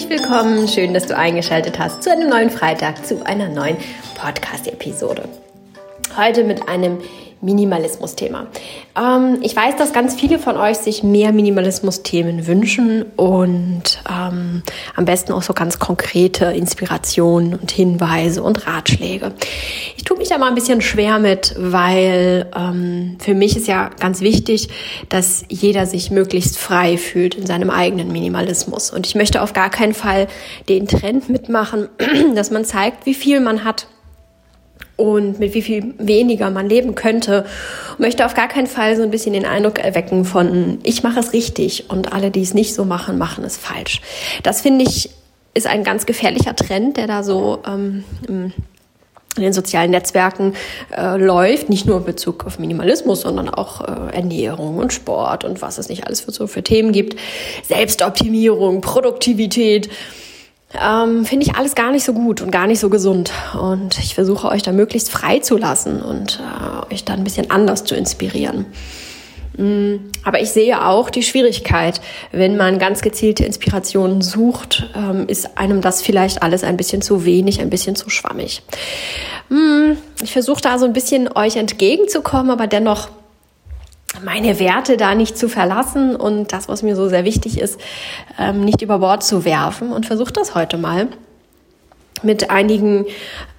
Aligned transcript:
Herzlich 0.00 0.18
willkommen, 0.18 0.66
schön, 0.66 0.94
dass 0.94 1.04
du 1.04 1.14
eingeschaltet 1.14 1.78
hast 1.78 2.02
zu 2.02 2.10
einem 2.10 2.30
neuen 2.30 2.48
Freitag, 2.48 3.04
zu 3.04 3.26
einer 3.26 3.50
neuen 3.50 3.76
Podcast-Episode. 4.14 5.28
Heute 6.16 6.42
mit 6.42 6.66
einem 6.70 7.02
Minimalismus-Thema. 7.42 8.48
Ähm, 8.96 9.38
ich 9.42 9.56
weiß, 9.56 9.76
dass 9.76 9.92
ganz 9.92 10.14
viele 10.14 10.38
von 10.38 10.56
euch 10.56 10.78
sich 10.78 11.02
mehr 11.02 11.32
Minimalismus-Themen 11.32 12.46
wünschen 12.46 13.04
und 13.16 14.02
ähm, 14.08 14.62
am 14.94 15.04
besten 15.04 15.32
auch 15.32 15.42
so 15.42 15.54
ganz 15.54 15.78
konkrete 15.78 16.46
Inspirationen 16.46 17.54
und 17.54 17.70
Hinweise 17.70 18.42
und 18.42 18.66
Ratschläge. 18.66 19.32
Ich 19.96 20.04
tue 20.04 20.18
mich 20.18 20.28
da 20.28 20.38
mal 20.38 20.48
ein 20.48 20.54
bisschen 20.54 20.80
schwer 20.80 21.18
mit, 21.18 21.54
weil 21.56 22.50
ähm, 22.54 23.16
für 23.20 23.34
mich 23.34 23.56
ist 23.56 23.66
ja 23.66 23.90
ganz 24.00 24.20
wichtig, 24.20 24.68
dass 25.08 25.44
jeder 25.48 25.86
sich 25.86 26.10
möglichst 26.10 26.58
frei 26.58 26.98
fühlt 26.98 27.34
in 27.34 27.46
seinem 27.46 27.70
eigenen 27.70 28.12
Minimalismus. 28.12 28.90
Und 28.90 29.06
ich 29.06 29.14
möchte 29.14 29.42
auf 29.42 29.52
gar 29.52 29.70
keinen 29.70 29.94
Fall 29.94 30.26
den 30.68 30.86
Trend 30.86 31.28
mitmachen, 31.28 31.88
dass 32.34 32.50
man 32.50 32.64
zeigt, 32.64 33.06
wie 33.06 33.14
viel 33.14 33.40
man 33.40 33.64
hat 33.64 33.86
und 35.00 35.38
mit 35.40 35.54
wie 35.54 35.62
viel 35.62 35.94
weniger 35.98 36.50
man 36.50 36.68
leben 36.68 36.94
könnte. 36.94 37.46
Und 37.92 38.00
möchte 38.00 38.26
auf 38.26 38.34
gar 38.34 38.48
keinen 38.48 38.66
Fall 38.66 38.96
so 38.96 39.02
ein 39.02 39.10
bisschen 39.10 39.32
den 39.32 39.46
Eindruck 39.46 39.78
erwecken 39.78 40.24
von, 40.24 40.78
ich 40.82 41.02
mache 41.02 41.20
es 41.20 41.32
richtig 41.32 41.90
und 41.90 42.12
alle, 42.12 42.30
die 42.30 42.42
es 42.42 42.54
nicht 42.54 42.74
so 42.74 42.84
machen, 42.84 43.18
machen 43.18 43.44
es 43.44 43.56
falsch. 43.56 44.00
Das 44.42 44.60
finde 44.60 44.84
ich 44.84 45.10
ist 45.52 45.66
ein 45.66 45.82
ganz 45.82 46.06
gefährlicher 46.06 46.54
Trend, 46.54 46.96
der 46.96 47.08
da 47.08 47.22
so 47.24 47.60
ähm, 47.66 48.04
in 48.28 48.52
den 49.36 49.52
sozialen 49.52 49.90
Netzwerken 49.90 50.54
äh, 50.96 51.16
läuft, 51.16 51.68
nicht 51.68 51.86
nur 51.86 51.98
in 51.98 52.04
Bezug 52.04 52.46
auf 52.46 52.58
Minimalismus, 52.58 53.22
sondern 53.22 53.48
auch 53.48 53.80
äh, 53.80 54.14
Ernährung 54.14 54.78
und 54.78 54.92
Sport 54.92 55.44
und 55.44 55.62
was 55.62 55.78
es 55.78 55.88
nicht 55.88 56.06
alles 56.06 56.20
für 56.20 56.32
so 56.32 56.46
für 56.46 56.62
Themen 56.62 56.92
gibt, 56.92 57.18
Selbstoptimierung, 57.62 58.80
Produktivität 58.80 59.88
ähm, 60.78 61.24
finde 61.24 61.46
ich 61.46 61.56
alles 61.56 61.74
gar 61.74 61.90
nicht 61.90 62.04
so 62.04 62.12
gut 62.12 62.40
und 62.40 62.50
gar 62.50 62.66
nicht 62.66 62.80
so 62.80 62.90
gesund. 62.90 63.32
Und 63.60 63.98
ich 63.98 64.14
versuche 64.14 64.48
euch 64.48 64.62
da 64.62 64.72
möglichst 64.72 65.10
frei 65.10 65.40
zu 65.40 65.56
lassen 65.56 66.00
und 66.00 66.40
äh, 66.40 66.92
euch 66.92 67.04
da 67.04 67.14
ein 67.14 67.24
bisschen 67.24 67.50
anders 67.50 67.84
zu 67.84 67.94
inspirieren. 67.94 68.66
Mm, 69.56 69.96
aber 70.24 70.40
ich 70.40 70.50
sehe 70.50 70.86
auch 70.86 71.10
die 71.10 71.22
Schwierigkeit, 71.22 72.00
wenn 72.30 72.56
man 72.56 72.78
ganz 72.78 73.02
gezielte 73.02 73.44
Inspirationen 73.44 74.22
sucht, 74.22 74.88
ähm, 74.94 75.26
ist 75.26 75.58
einem 75.58 75.80
das 75.80 76.02
vielleicht 76.02 76.42
alles 76.42 76.62
ein 76.62 76.76
bisschen 76.76 77.02
zu 77.02 77.24
wenig, 77.24 77.60
ein 77.60 77.70
bisschen 77.70 77.96
zu 77.96 78.08
schwammig. 78.08 78.62
Mm, 79.48 79.92
ich 80.22 80.32
versuche 80.32 80.62
da 80.62 80.78
so 80.78 80.86
ein 80.86 80.92
bisschen 80.92 81.28
euch 81.34 81.56
entgegenzukommen, 81.56 82.50
aber 82.50 82.68
dennoch 82.68 83.08
meine 84.24 84.58
Werte 84.58 84.96
da 84.96 85.14
nicht 85.14 85.38
zu 85.38 85.48
verlassen 85.48 86.16
und 86.16 86.52
das, 86.52 86.68
was 86.68 86.82
mir 86.82 86.96
so 86.96 87.08
sehr 87.08 87.24
wichtig 87.24 87.60
ist, 87.60 87.80
ähm, 88.38 88.64
nicht 88.64 88.82
über 88.82 88.98
Bord 88.98 89.22
zu 89.22 89.44
werfen. 89.44 89.92
Und 89.92 90.06
versuche 90.06 90.32
das 90.32 90.54
heute 90.54 90.76
mal 90.78 91.08
mit 92.22 92.50
einigen 92.50 93.06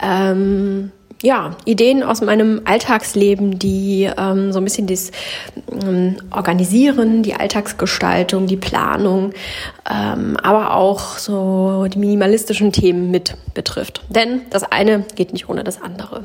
ähm, 0.01 0.91
ja, 1.21 1.55
Ideen 1.65 2.03
aus 2.03 2.21
meinem 2.21 2.61
Alltagsleben, 2.65 3.59
die 3.59 4.09
ähm, 4.17 4.51
so 4.51 4.59
ein 4.59 4.63
bisschen 4.63 4.87
das 4.87 5.11
ähm, 5.83 6.17
Organisieren, 6.31 7.21
die 7.21 7.35
Alltagsgestaltung, 7.35 8.47
die 8.47 8.57
Planung, 8.57 9.33
ähm, 9.89 10.37
aber 10.41 10.75
auch 10.75 11.17
so 11.17 11.85
die 11.93 11.99
minimalistischen 11.99 12.71
Themen 12.71 13.11
mit 13.11 13.35
betrifft. 13.53 14.01
Denn 14.09 14.41
das 14.49 14.63
eine 14.63 15.05
geht 15.15 15.33
nicht 15.33 15.47
ohne 15.49 15.63
das 15.63 15.81
andere. 15.81 16.23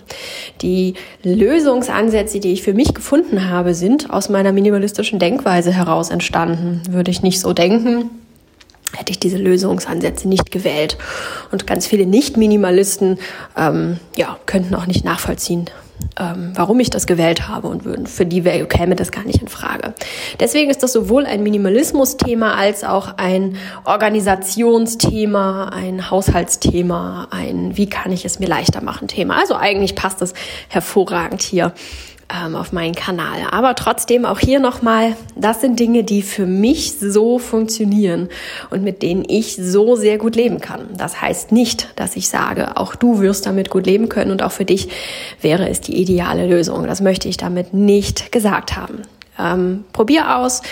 Die 0.63 0.95
Lösungsansätze, 1.23 2.41
die 2.41 2.53
ich 2.53 2.63
für 2.63 2.75
mich 2.75 2.95
gefunden 2.95 3.51
habe, 3.51 3.75
sind 3.75 4.11
aus 4.11 4.29
meiner 4.29 4.53
minimalistischen 4.53 5.19
Denkweise 5.19 5.73
heraus 5.73 6.11
entstanden. 6.11 6.83
Würde 6.89 7.11
ich 7.11 7.23
nicht 7.23 7.41
so 7.41 7.53
denken, 7.53 8.11
hätte 8.95 9.11
ich 9.11 9.19
diese 9.19 9.39
Lösungsansätze 9.39 10.29
nicht 10.29 10.51
gewählt. 10.51 10.97
Und 11.51 11.67
ganz 11.67 11.87
viele 11.87 12.07
Nicht-Minimalisten 12.07 13.19
ähm, 13.57 13.99
ja, 14.17 14.39
könnten 14.47 14.75
auch 14.75 14.87
nicht 14.87 15.05
nachvollziehen, 15.05 15.71
ähm, 16.19 16.53
warum 16.55 16.81
ich 16.81 16.91
das 16.91 17.07
gewählt 17.07 17.49
habe 17.49 17.69
und 17.69 17.85
würden, 17.85 18.07
für 18.07 18.27
die 18.27 18.43
käme 18.67 18.97
das 18.97 19.11
gar 19.11 19.25
nicht 19.25 19.43
in 19.43 19.49
Frage. 19.49 19.95
Deswegen 20.41 20.71
ist 20.71 20.83
das 20.83 20.93
sowohl 20.93 21.27
ein 21.27 21.43
Minimalismus-Thema 21.43 22.55
als 22.57 22.85
auch 22.85 23.17
ein 23.17 23.57
Organisationsthema, 23.85 25.71
ein 25.71 26.11
Haushaltsthema, 26.11 27.29
ein 27.31 27.77
Wie 27.77 27.89
kann 27.89 28.13
ich 28.13 28.25
es 28.25 28.39
mir 28.39 28.49
leichter 28.49 28.83
machen 28.83 29.09
Thema. 29.09 29.39
Also 29.39 29.57
eigentlich 29.57 29.95
passt 29.95 30.23
es 30.23 30.33
hervorragend 30.69 31.43
hier 31.43 31.73
ähm, 32.33 32.57
auf 32.57 32.73
meinen 32.73 32.95
Kanal. 32.95 33.47
Aber 33.51 33.75
trotzdem 33.75 34.25
auch 34.25 34.39
hier 34.39 34.61
nochmal, 34.61 35.17
das 35.35 35.61
sind 35.61 35.79
Dinge, 35.79 36.05
die 36.05 36.23
für 36.23 36.47
mich 36.47 36.99
so 36.99 37.39
funktionieren 37.39 38.29
und 38.71 38.83
mit 38.83 39.03
denen 39.03 39.25
ich 39.27 39.57
so 39.57 39.97
sehr 39.97 40.19
gut 40.19 40.37
leben 40.37 40.61
kann. 40.61 40.89
Das 40.97 41.21
heißt 41.21 41.53
nicht, 41.53 41.89
dass 41.97 42.17
ich 42.17 42.29
sage, 42.29 42.77
auch 42.77 42.95
du 42.95 43.21
wirst 43.21 43.47
damit 43.47 43.71
gut 43.71 43.87
leben 43.87 44.09
können 44.09 44.31
und 44.31 44.43
auch 44.43 44.53
für 44.53 44.65
dich 44.65 44.89
wäre 45.41 45.69
es 45.69 45.81
die 45.81 45.97
ideale 46.01 46.47
Lösung. 46.47 46.87
Das 46.87 47.01
möchte 47.01 47.29
ich 47.29 47.37
damit 47.37 47.75
nicht 47.75 48.33
gesagt 48.33 48.77
haben. 48.77 49.03
Ähm, 49.39 49.85
probier 49.93 50.39
aus 50.39 50.63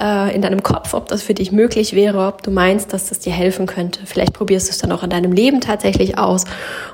äh, 0.00 0.34
in 0.34 0.42
deinem 0.42 0.62
Kopf, 0.62 0.94
ob 0.94 1.08
das 1.08 1.22
für 1.22 1.34
dich 1.34 1.52
möglich 1.52 1.94
wäre, 1.94 2.26
ob 2.26 2.42
du 2.42 2.50
meinst, 2.50 2.92
dass 2.92 3.08
das 3.08 3.18
dir 3.18 3.32
helfen 3.32 3.66
könnte. 3.66 4.00
Vielleicht 4.04 4.32
probierst 4.32 4.68
du 4.68 4.70
es 4.70 4.78
dann 4.78 4.92
auch 4.92 5.02
in 5.02 5.10
deinem 5.10 5.32
Leben 5.32 5.60
tatsächlich 5.60 6.18
aus 6.18 6.44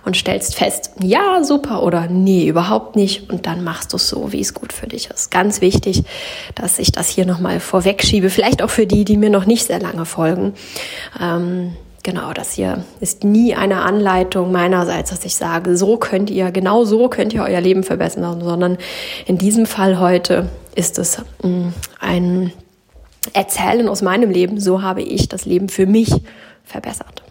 und 0.04 0.16
stellst 0.16 0.54
fest, 0.54 0.92
ja, 1.00 1.44
super 1.44 1.82
oder 1.82 2.06
nee, 2.08 2.46
überhaupt 2.46 2.96
nicht. 2.96 3.30
Und 3.30 3.46
dann 3.46 3.62
machst 3.64 3.92
du 3.92 3.96
es 3.96 4.08
so, 4.08 4.32
wie 4.32 4.40
es 4.40 4.54
gut 4.54 4.72
für 4.72 4.86
dich 4.86 5.10
ist. 5.10 5.30
Ganz 5.30 5.60
wichtig, 5.60 6.04
dass 6.54 6.78
ich 6.78 6.92
das 6.92 7.08
hier 7.08 7.26
nochmal 7.26 7.60
vorwegschiebe. 7.60 8.30
Vielleicht 8.30 8.62
auch 8.62 8.70
für 8.70 8.86
die, 8.86 9.04
die 9.04 9.16
mir 9.16 9.30
noch 9.30 9.46
nicht 9.46 9.66
sehr 9.66 9.80
lange 9.80 10.04
folgen. 10.04 10.54
Ähm, 11.20 11.72
Genau, 12.04 12.32
das 12.32 12.52
hier 12.52 12.84
ist 13.00 13.24
nie 13.24 13.54
eine 13.54 13.82
Anleitung 13.82 14.50
meinerseits, 14.50 15.10
dass 15.10 15.26
ich 15.26 15.34
sage, 15.34 15.76
so 15.76 15.98
könnt 15.98 16.30
ihr, 16.30 16.52
genau 16.52 16.84
so 16.84 17.08
könnt 17.08 17.34
ihr 17.34 17.42
euer 17.42 17.60
Leben 17.60 17.82
verbessern, 17.82 18.40
sondern 18.40 18.78
in 19.26 19.36
diesem 19.36 19.66
Fall 19.66 19.98
heute 19.98 20.48
ist 20.74 20.98
es 20.98 21.22
mm, 21.42 21.68
ein 22.00 22.52
Erzählen 23.32 23.88
aus 23.88 24.02
meinem 24.02 24.30
Leben. 24.30 24.60
So 24.60 24.82
habe 24.82 25.02
ich 25.02 25.28
das 25.28 25.44
Leben 25.44 25.68
für 25.68 25.86
mich 25.86 26.12
verbessert. 26.64 27.22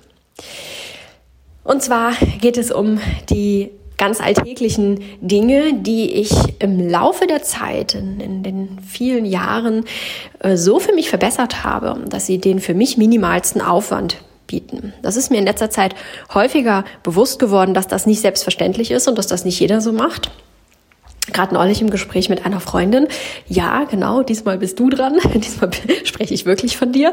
Und 1.64 1.81
zwar 1.81 2.14
geht 2.40 2.58
es 2.58 2.72
um 2.72 3.00
die 3.30 3.72
ganz 3.98 4.22
alltäglichen 4.22 5.00
Dinge, 5.22 5.74
die 5.74 6.14
ich 6.14 6.31
im 6.59 6.88
Laufe 6.88 7.25
der 7.28 7.42
Zeit, 7.42 7.96
in, 7.96 8.20
in 8.20 8.44
den 8.44 8.80
vielen 8.88 9.25
Jahren, 9.25 9.86
äh, 10.40 10.56
so 10.56 10.80
für 10.80 10.94
mich 10.94 11.09
verbessert 11.09 11.64
habe, 11.64 12.00
dass 12.08 12.25
sie 12.25 12.38
den 12.38 12.59
für 12.59 12.74
mich 12.74 12.98
minimalsten 12.98 13.62
Aufwand 13.62 14.18
bieten. 14.46 14.94
Das 15.02 15.18
ist 15.18 15.30
mir 15.30 15.38
in 15.38 15.46
letzter 15.46 15.69
Zeit 15.69 15.96
häufiger 16.34 16.86
bewusst 17.04 17.40
geworden, 17.40 17.74
dass 17.74 17.88
das 17.88 18.06
nicht 18.06 18.22
selbstverständlich 18.22 18.92
ist 18.92 19.08
und 19.08 19.18
dass 19.18 19.28
das 19.28 19.44
nicht 19.44 19.59
jeder 19.59 19.81
so 19.81 19.92
macht. 19.92 20.31
Gerade 21.33 21.53
neulich 21.53 21.81
im 21.81 21.89
Gespräch 21.89 22.29
mit 22.29 22.45
einer 22.45 22.59
Freundin. 22.59 23.07
Ja, 23.47 23.83
genau, 23.83 24.23
diesmal 24.23 24.57
bist 24.57 24.79
du 24.79 24.89
dran. 24.89 25.17
Diesmal 25.33 25.69
spreche 26.03 26.33
ich 26.33 26.45
wirklich 26.45 26.77
von 26.77 26.91
dir. 26.91 27.11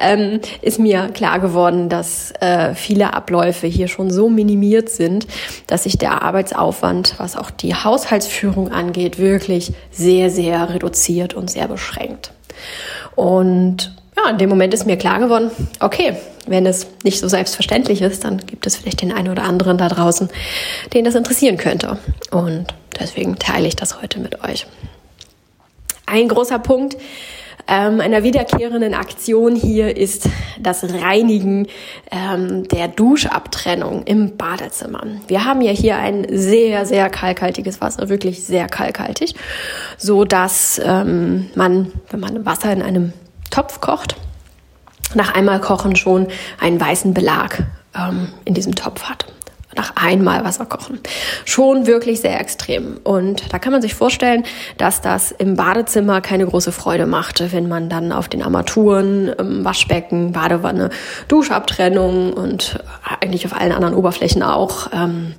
Ähm, 0.00 0.40
ist 0.62 0.78
mir 0.78 1.08
klar 1.08 1.40
geworden, 1.40 1.88
dass 1.88 2.32
äh, 2.40 2.74
viele 2.74 3.12
Abläufe 3.12 3.66
hier 3.66 3.88
schon 3.88 4.10
so 4.10 4.28
minimiert 4.30 4.88
sind, 4.88 5.26
dass 5.66 5.84
sich 5.84 5.98
der 5.98 6.22
Arbeitsaufwand, 6.22 7.14
was 7.18 7.36
auch 7.36 7.50
die 7.50 7.74
Haushaltsführung 7.74 8.72
angeht, 8.72 9.18
wirklich 9.18 9.72
sehr, 9.90 10.30
sehr 10.30 10.70
reduziert 10.70 11.34
und 11.34 11.50
sehr 11.50 11.68
beschränkt. 11.68 12.32
Und 13.14 13.94
ja, 14.16 14.30
in 14.30 14.38
dem 14.38 14.48
Moment 14.48 14.74
ist 14.74 14.86
mir 14.86 14.96
klar 14.96 15.18
geworden, 15.18 15.50
okay, 15.80 16.16
wenn 16.46 16.66
es 16.66 16.86
nicht 17.04 17.20
so 17.20 17.28
selbstverständlich 17.28 18.02
ist, 18.02 18.24
dann 18.24 18.38
gibt 18.38 18.66
es 18.66 18.76
vielleicht 18.76 19.02
den 19.02 19.12
einen 19.12 19.28
oder 19.28 19.44
anderen 19.44 19.78
da 19.78 19.88
draußen, 19.88 20.28
den 20.94 21.04
das 21.04 21.14
interessieren 21.14 21.56
könnte. 21.56 21.98
Und 22.30 22.66
deswegen 23.00 23.38
teile 23.38 23.66
ich 23.66 23.76
das 23.76 24.00
heute 24.00 24.20
mit 24.20 24.44
euch. 24.44 24.66
Ein 26.06 26.28
großer 26.28 26.58
Punkt 26.58 26.96
ähm, 27.70 28.00
einer 28.00 28.24
wiederkehrenden 28.24 28.94
Aktion 28.94 29.54
hier 29.54 29.96
ist 29.96 30.28
das 30.58 30.82
Reinigen 30.92 31.68
ähm, 32.10 32.66
der 32.66 32.88
Duschabtrennung 32.88 34.02
im 34.04 34.36
Badezimmer. 34.36 35.02
Wir 35.28 35.44
haben 35.44 35.60
ja 35.60 35.70
hier 35.70 35.96
ein 35.96 36.26
sehr, 36.30 36.84
sehr 36.84 37.08
kalkhaltiges 37.10 37.80
Wasser, 37.80 38.08
wirklich 38.08 38.44
sehr 38.44 38.66
kalkhaltig, 38.66 39.36
so 39.98 40.24
dass 40.24 40.80
ähm, 40.84 41.50
man, 41.54 41.92
wenn 42.10 42.20
man 42.20 42.44
Wasser 42.44 42.72
in 42.72 42.82
einem 42.82 43.12
Topf 43.50 43.80
kocht, 43.80 44.16
nach 45.14 45.34
einmal 45.34 45.60
kochen 45.60 45.94
schon 45.94 46.26
einen 46.60 46.80
weißen 46.80 47.14
Belag 47.14 47.64
ähm, 47.96 48.28
in 48.44 48.54
diesem 48.54 48.74
Topf 48.74 49.04
hat. 49.04 49.26
Nach 49.80 49.96
einmal 49.96 50.44
Wasser 50.44 50.66
kochen. 50.66 51.00
Schon 51.46 51.86
wirklich 51.86 52.20
sehr 52.20 52.38
extrem. 52.38 52.98
Und 53.02 53.50
da 53.50 53.58
kann 53.58 53.72
man 53.72 53.80
sich 53.80 53.94
vorstellen, 53.94 54.44
dass 54.76 55.00
das 55.00 55.32
im 55.32 55.56
Badezimmer 55.56 56.20
keine 56.20 56.44
große 56.44 56.70
Freude 56.70 57.06
machte, 57.06 57.50
wenn 57.52 57.66
man 57.66 57.88
dann 57.88 58.12
auf 58.12 58.28
den 58.28 58.42
Armaturen, 58.42 59.28
im 59.28 59.64
Waschbecken, 59.64 60.32
Badewanne, 60.32 60.90
Duschabtrennung 61.28 62.34
und 62.34 62.78
eigentlich 63.22 63.46
auf 63.46 63.58
allen 63.58 63.72
anderen 63.72 63.94
Oberflächen 63.94 64.42
auch 64.42 64.88
ähm, 64.92 65.32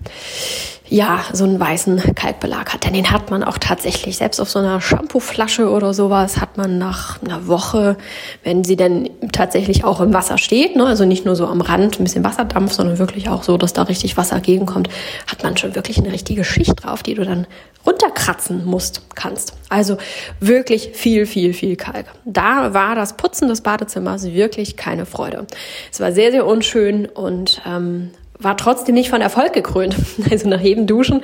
ja, 0.92 1.24
so 1.32 1.46
einen 1.46 1.58
weißen 1.58 2.16
Kalkbelag 2.16 2.74
hat. 2.74 2.84
Denn 2.84 2.92
den 2.92 3.12
hat 3.12 3.32
man 3.32 3.46
auch 3.46 3.58
tatsächlich. 3.58 4.18
Selbst 4.18 4.42
auf 4.42 4.50
so 4.50 4.60
einer 4.60 4.82
Shampooflasche 4.82 5.70
oder 5.70 5.94
sowas 5.94 6.42
hat 6.42 6.58
man 6.58 6.80
nach 6.80 7.22
einer 7.24 7.48
Woche, 7.48 7.96
wenn 8.44 8.66
sie 8.66 8.76
denn 8.76 9.10
tatsächlich 9.32 9.86
auch 9.86 10.02
im 10.02 10.14
Wasser 10.14 10.38
steht, 10.38 10.76
ne, 10.76 10.86
also 10.86 11.06
nicht 11.06 11.26
nur 11.26 11.38
so 11.38 11.48
am 11.48 11.62
Rand 11.62 11.98
ein 11.98 12.04
bisschen 12.04 12.26
Wasserdampf, 12.26 12.74
sondern 12.74 13.00
wirklich 13.00 13.30
auch 13.30 13.44
so, 13.44 13.56
dass 13.56 13.72
da 13.72 13.84
richtig 13.84 14.18
Wasser 14.18 14.42
gegenkommt, 14.42 14.90
hat 15.28 15.44
man 15.44 15.56
schon 15.56 15.76
wirklich 15.76 15.98
eine 15.98 16.12
richtige 16.12 16.44
Schicht 16.44 16.84
drauf, 16.84 17.04
die 17.04 17.14
du 17.14 17.24
dann 17.24 17.48
runterkratzen 17.86 18.66
musst, 18.66 19.16
kannst. 19.16 19.54
Also 19.70 19.98
wirklich 20.42 20.90
viel, 20.94 21.26
viel, 21.26 21.54
viel 21.54 21.78
Kalk. 21.78 22.08
Da 22.26 22.74
war 22.74 22.96
das 22.96 23.16
Putzen 23.16 23.48
des 23.48 23.62
Badezimmers 23.62 24.26
wirklich 24.26 24.76
keine 24.76 25.06
Freude. 25.06 25.48
Es 25.90 26.02
war 26.02 26.12
sehr, 26.12 26.32
sehr 26.32 26.46
unschön 26.46 27.06
und 27.06 27.62
ähm, 27.66 28.12
war 28.42 28.58
trotzdem 28.58 28.96
nicht 28.96 29.10
von 29.10 29.22
Erfolg 29.22 29.54
gekrönt. 29.54 29.96
Also 30.32 30.48
nach 30.48 30.62
jedem 30.62 30.88
Duschen 30.88 31.22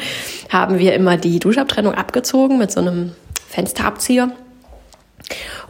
haben 0.49 0.79
wir 0.79 0.93
immer 0.93 1.17
die 1.17 1.39
Duschabtrennung 1.39 1.93
abgezogen 1.93 2.57
mit 2.57 2.71
so 2.71 2.81
einem 2.81 3.13
Fensterabzieher 3.49 4.31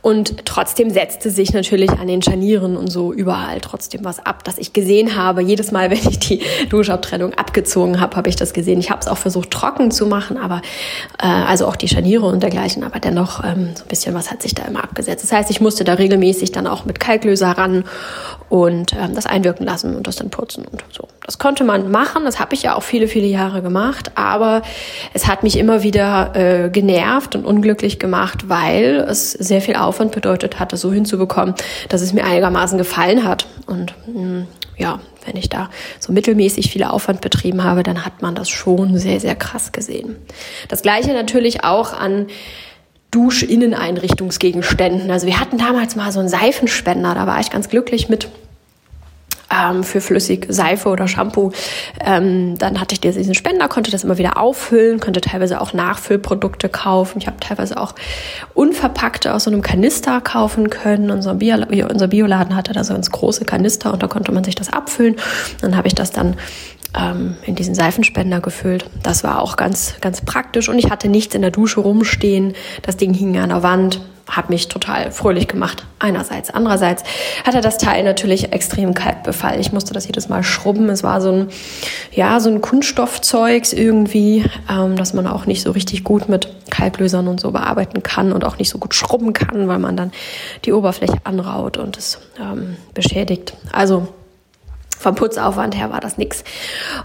und 0.08 0.46
trotzdem 0.46 0.90
setzte 0.90 1.30
sich 1.30 1.52
natürlich 1.52 1.92
an 1.92 2.08
den 2.08 2.22
Scharnieren 2.22 2.78
und 2.78 2.90
so 2.90 3.12
überall 3.12 3.60
trotzdem 3.60 4.06
was 4.06 4.26
ab, 4.26 4.46
dass 4.46 4.58
ich 4.58 4.72
gesehen 4.72 5.18
habe. 5.18 5.42
Jedes 5.42 5.74
Mal, 5.74 5.92
wenn 5.92 5.98
ich 5.98 6.18
die 6.18 6.42
Duschabtrennung 6.70 7.34
abgezogen 7.34 8.00
habe, 8.00 8.16
habe 8.16 8.30
ich 8.30 8.38
das 8.38 8.54
gesehen. 8.54 8.80
Ich 8.80 8.90
habe 8.90 9.02
es 9.02 9.10
auch 9.10 9.18
versucht 9.18 9.52
trocken 9.52 9.92
zu 9.92 10.06
machen, 10.06 10.38
aber 10.38 10.62
äh, 11.22 11.28
also 11.28 11.68
auch 11.68 11.76
die 11.76 11.90
Scharniere 11.90 12.26
und 12.26 12.42
dergleichen, 12.42 12.86
aber 12.86 13.02
dennoch 13.02 13.44
ähm, 13.44 13.72
so 13.76 13.84
ein 13.84 13.90
bisschen 13.90 14.16
was 14.16 14.32
hat 14.32 14.42
sich 14.42 14.56
da 14.56 14.64
immer 14.64 14.82
abgesetzt. 14.82 15.26
Das 15.26 15.34
heißt, 15.34 15.52
ich 15.52 15.60
musste 15.60 15.84
da 15.84 15.96
regelmäßig 15.96 16.54
dann 16.54 16.68
auch 16.68 16.86
mit 16.86 17.02
Kalklöser 17.02 17.50
ran 17.50 17.84
und 18.48 18.94
ähm, 18.94 19.14
das 19.14 19.26
einwirken 19.26 19.66
lassen 19.66 19.94
und 19.94 20.08
das 20.08 20.16
dann 20.16 20.30
putzen 20.30 20.64
und 20.72 20.86
so. 20.90 21.10
Das 21.26 21.38
konnte 21.38 21.66
man 21.66 21.92
machen, 21.92 22.24
das 22.24 22.40
habe 22.40 22.54
ich 22.54 22.64
ja 22.64 22.76
auch 22.76 22.84
viele, 22.84 23.10
viele 23.10 23.28
Jahre 23.28 23.62
gemacht, 23.62 24.12
aber 24.16 24.62
es 25.14 25.28
hat 25.28 25.44
mich 25.44 25.58
immer 25.58 25.84
wieder 25.84 26.32
äh, 26.36 26.70
genervt 26.70 27.36
und 27.36 27.44
unglücklich 27.44 28.00
gemacht, 28.00 28.48
weil 28.48 29.06
es 29.10 29.34
sehr 29.34 29.60
viel 29.60 29.76
Aufwand 29.76 29.97
bedeutet 30.12 30.60
hat, 30.60 30.74
das 30.74 30.82
so 30.82 30.94
hinzubekommen, 30.94 31.56
dass 31.90 32.02
es 32.02 32.14
mir 32.14 32.24
einigermaßen 32.24 32.78
gefallen 32.78 33.24
hat. 33.24 33.48
Und 33.66 33.94
mh, 34.08 34.14
hm, 34.14 34.48
ja, 34.78 35.00
wenn 35.26 35.36
ich 35.36 35.50
da 35.50 35.70
so 36.00 36.14
mittelmäßig 36.14 36.72
viel 36.72 36.84
Aufwand 36.84 37.22
betrieben 37.22 37.64
habe, 37.64 37.84
dann 37.84 38.06
hat 38.06 38.22
man 38.22 38.36
das 38.36 38.50
schon 38.50 38.98
sehr, 38.98 39.20
sehr 39.20 39.36
krass 39.36 39.72
gesehen. 39.72 40.16
Das 40.70 40.82
gleiche 40.82 41.14
natürlich 41.14 41.64
auch 41.64 41.94
an 41.94 42.28
Duschinneneinrichtungsgegenständen. 43.12 45.10
Also 45.12 45.28
wir 45.28 45.40
hatten 45.40 45.58
damals 45.58 45.96
mal 45.96 46.12
so 46.12 46.20
einen 46.20 46.30
Seifenspender, 46.30 47.16
da 47.16 47.26
war 47.26 47.40
ich 47.40 47.50
ganz 47.50 47.70
glücklich 47.70 48.10
mit 48.10 48.30
ähm, 49.54 49.84
für 49.84 50.02
flüssig 50.02 50.48
Seife 50.50 50.90
oder 50.90 51.08
Shampoo. 51.08 51.52
Ähm, 52.04 52.58
dann 52.58 52.80
hatte 52.80 52.94
ich 52.94 53.02
diesen 53.02 53.36
Spender, 53.36 53.68
konnte 53.68 53.92
das 53.92 54.04
immer 54.04 54.18
wieder 54.18 54.38
auffüllen, 54.38 55.00
konnte 55.00 55.22
teilweise 55.22 55.62
auch 55.62 55.74
Nachfüllprodukte 55.74 56.70
kaufen. 56.70 57.20
Ich 57.20 57.28
habe 57.28 57.38
teilweise 57.40 57.80
auch 57.80 57.96
unverpackte 58.54 59.34
aus 59.34 59.46
so 59.46 59.52
einem 59.52 59.62
Kanister 59.62 60.22
kaufen 60.22 60.70
können. 60.70 61.12
Unser, 61.12 61.36
Bio, 61.36 61.56
unser 61.90 62.08
Bioladen 62.08 62.56
hatte 62.56 62.74
da 62.74 62.84
so 62.84 62.94
ganz 62.94 63.12
große 63.12 63.46
Kanister 63.46 63.94
und 63.94 64.04
da 64.04 64.08
konnte 64.08 64.32
man 64.32 64.44
sich 64.44 64.56
das 64.56 64.72
abfüllen. 64.72 65.16
Dann 65.62 65.78
habe 65.78 65.88
ich 65.88 65.96
das 65.96 66.12
dann 66.12 66.36
ähm, 66.98 67.36
in 67.44 67.56
diesen 67.56 67.76
Seifenspender 67.76 68.40
gefüllt. 68.42 68.86
Das 69.04 69.24
war 69.24 69.42
auch 69.42 69.56
ganz, 69.56 69.96
ganz 70.02 70.22
praktisch 70.22 70.70
und 70.70 70.80
ich 70.80 70.90
hatte 70.90 71.10
nichts 71.10 71.36
in 71.36 71.42
der 71.42 71.52
Dusche 71.52 71.80
rumstehen. 71.80 72.54
Das 72.82 72.98
Ding 72.98 73.14
hing 73.14 73.38
an 73.38 73.50
der 73.50 73.64
Wand 73.64 74.02
hat 74.28 74.50
mich 74.50 74.68
total 74.68 75.12
fröhlich 75.12 75.48
gemacht. 75.48 75.86
Einerseits. 76.00 76.50
Andererseits 76.50 77.04
hatte 77.46 77.62
das 77.62 77.78
Teil 77.78 78.04
natürlich 78.04 78.54
extrem 78.54 78.94
Kalkbefall. 78.94 79.60
Ich 79.60 79.72
musste 79.72 79.94
das 79.94 80.06
jedes 80.06 80.30
Mal 80.30 80.44
schrubben. 80.44 80.90
Es 80.90 81.04
war 81.04 81.22
so 81.22 81.32
ein, 81.32 81.48
ja, 82.12 82.40
so 82.40 82.50
ein 82.50 82.62
Kunststoffzeugs 82.62 83.74
irgendwie, 83.74 84.46
ähm, 84.70 84.96
dass 84.96 85.14
man 85.14 85.28
auch 85.28 85.46
nicht 85.46 85.64
so 85.64 85.72
richtig 85.72 86.04
gut 86.04 86.30
mit 86.30 86.50
Kalklösern 86.70 87.28
und 87.28 87.40
so 87.40 87.52
bearbeiten 87.52 88.04
kann 88.04 88.34
und 88.34 88.44
auch 88.44 88.58
nicht 88.58 88.70
so 88.70 88.78
gut 88.78 88.94
schrubben 88.94 89.34
kann, 89.34 89.68
weil 89.68 89.80
man 89.80 89.96
dann 89.98 90.12
die 90.66 90.74
Oberfläche 90.74 91.18
anraut 91.24 91.78
und 91.78 91.98
es 91.98 92.20
ähm, 92.40 92.76
beschädigt. 92.94 93.54
Also 93.72 94.08
vom 94.98 95.16
Putzaufwand 95.16 95.76
her 95.76 95.92
war 95.92 96.00
das 96.00 96.18
nix. 96.18 96.44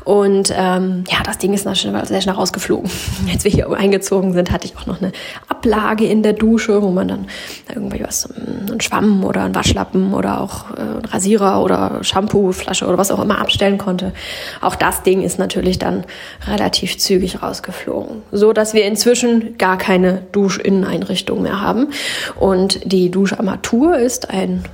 Und 0.04 0.52
ähm, 0.56 1.04
ja, 1.08 1.22
das 1.24 1.38
Ding 1.38 1.52
ist 1.52 1.64
sehr 1.64 1.74
schnell 1.74 2.34
rausgeflogen. 2.34 2.90
Als 3.32 3.44
wir 3.44 3.50
hier 3.50 3.70
eingezogen 3.70 4.32
sind, 4.32 4.50
hatte 4.50 4.66
ich 4.66 4.76
auch 4.76 4.86
noch 4.86 5.00
eine 5.00 5.12
Ablage 5.48 6.06
in 6.06 6.22
der 6.22 6.32
Dusche, 6.32 6.82
wo 6.82 6.90
man 6.90 7.08
dann 7.08 7.26
irgendwie 7.68 8.02
was, 8.02 8.28
ähm, 8.36 8.70
einen 8.70 8.80
Schwamm 8.80 9.24
oder 9.24 9.42
einen 9.42 9.54
Waschlappen 9.54 10.14
oder 10.14 10.40
auch 10.40 10.70
äh, 10.70 10.80
einen 10.80 11.04
Rasierer 11.04 11.62
oder 11.62 11.98
Shampooflasche 12.02 12.86
oder 12.86 12.98
was 12.98 13.10
auch 13.10 13.20
immer 13.20 13.38
abstellen 13.38 13.78
konnte. 13.78 14.12
Auch 14.60 14.74
das 14.74 15.02
Ding 15.02 15.22
ist 15.22 15.38
natürlich 15.38 15.78
dann 15.78 16.04
relativ 16.46 16.98
zügig 16.98 17.42
rausgeflogen. 17.42 18.22
So 18.32 18.52
dass 18.52 18.74
wir 18.74 18.84
inzwischen 18.86 19.58
gar 19.58 19.76
keine 19.76 20.22
Duschinneneinrichtung 20.32 21.42
mehr 21.42 21.60
haben. 21.60 21.88
Und 22.36 22.80
die 22.84 23.10
Duscharmatur 23.10 23.98
ist 23.98 24.30
ein 24.30 24.64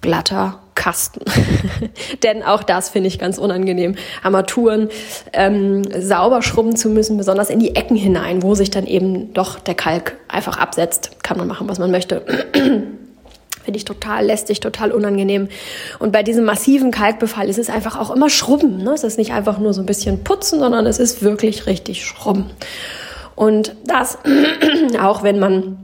glatter 0.00 0.61
Kasten. 0.74 1.20
Denn 2.22 2.42
auch 2.42 2.62
das 2.62 2.88
finde 2.88 3.08
ich 3.08 3.18
ganz 3.18 3.38
unangenehm. 3.38 3.96
Armaturen 4.22 4.88
ähm, 5.32 5.82
sauber 6.00 6.42
schrubben 6.42 6.76
zu 6.76 6.88
müssen, 6.88 7.16
besonders 7.16 7.50
in 7.50 7.60
die 7.60 7.76
Ecken 7.76 7.96
hinein, 7.96 8.42
wo 8.42 8.54
sich 8.54 8.70
dann 8.70 8.86
eben 8.86 9.32
doch 9.34 9.58
der 9.58 9.74
Kalk 9.74 10.16
einfach 10.28 10.58
absetzt. 10.58 11.22
Kann 11.22 11.38
man 11.38 11.46
machen, 11.46 11.68
was 11.68 11.78
man 11.78 11.90
möchte. 11.90 12.22
Finde 13.64 13.76
ich 13.76 13.84
total 13.84 14.26
lästig, 14.26 14.58
total 14.58 14.90
unangenehm. 14.90 15.48
Und 16.00 16.10
bei 16.10 16.24
diesem 16.24 16.44
massiven 16.44 16.90
Kalkbefall 16.90 17.48
ist 17.48 17.58
es 17.58 17.70
einfach 17.70 17.96
auch 17.96 18.10
immer 18.10 18.28
Schrubben. 18.28 18.82
Ne? 18.82 18.92
Es 18.92 19.04
ist 19.04 19.18
nicht 19.18 19.32
einfach 19.32 19.58
nur 19.58 19.72
so 19.72 19.80
ein 19.80 19.86
bisschen 19.86 20.24
putzen, 20.24 20.58
sondern 20.58 20.84
es 20.86 20.98
ist 20.98 21.22
wirklich 21.22 21.66
richtig 21.66 22.04
Schrubben. 22.04 22.50
Und 23.36 23.76
das, 23.84 24.18
auch 25.00 25.22
wenn 25.22 25.38
man 25.38 25.78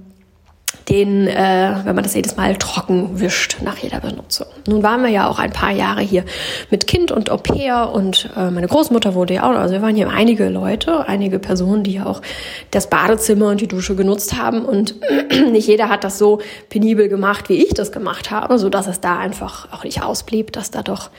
den, 0.88 1.26
äh, 1.26 1.75
wenn 1.85 1.94
man 1.94 2.05
das 2.05 2.14
jedes 2.14 2.37
Mal 2.37 2.56
trocken 2.56 3.20
wischt 3.20 3.58
nach 3.62 3.76
jeder 3.79 4.00
Benutzung. 4.00 4.46
Nun 4.67 4.82
waren 4.82 5.02
wir 5.02 5.11
ja 5.11 5.29
auch 5.29 5.38
ein 5.38 5.52
paar 5.52 5.73
Jahre 5.73 6.00
hier 6.00 6.25
mit 6.70 6.87
Kind 6.87 7.11
und 7.11 7.31
Au 7.31 7.37
pair 7.37 7.90
und 7.93 8.31
äh, 8.37 8.50
meine 8.50 8.69
Großmutter 8.69 9.14
wurde 9.14 9.35
ja 9.35 9.43
auch, 9.43 9.55
also 9.55 9.75
wir 9.75 9.82
waren 9.82 9.96
hier 9.96 10.08
einige 10.08 10.49
Leute, 10.49 11.06
einige 11.06 11.38
Personen, 11.38 11.82
die 11.82 11.94
ja 11.94 12.06
auch 12.06 12.23
das 12.70 12.88
Badezimmer 12.88 13.49
und 13.49 13.61
die 13.61 13.69
Dusche 13.69 13.96
genutzt 13.96 14.40
haben 14.40 14.64
und 14.64 14.94
nicht 15.52 15.69
jeder 15.69 15.88
hat 15.88 16.05
das 16.05 16.19
so 16.19 16.40
penibel 16.70 17.08
gemacht, 17.08 17.49
wie 17.49 17.62
ich 17.62 17.75
das 17.75 17.93
gemacht 17.93 18.31
habe, 18.31 18.58
so 18.58 18.69
dass 18.70 18.87
es 18.87 19.00
da 19.00 19.19
einfach 19.19 19.73
auch 19.73 19.85
nicht 19.85 20.02
ausblieb, 20.02 20.52
dass 20.52 20.70
da 20.70 20.82
doch 20.82 21.11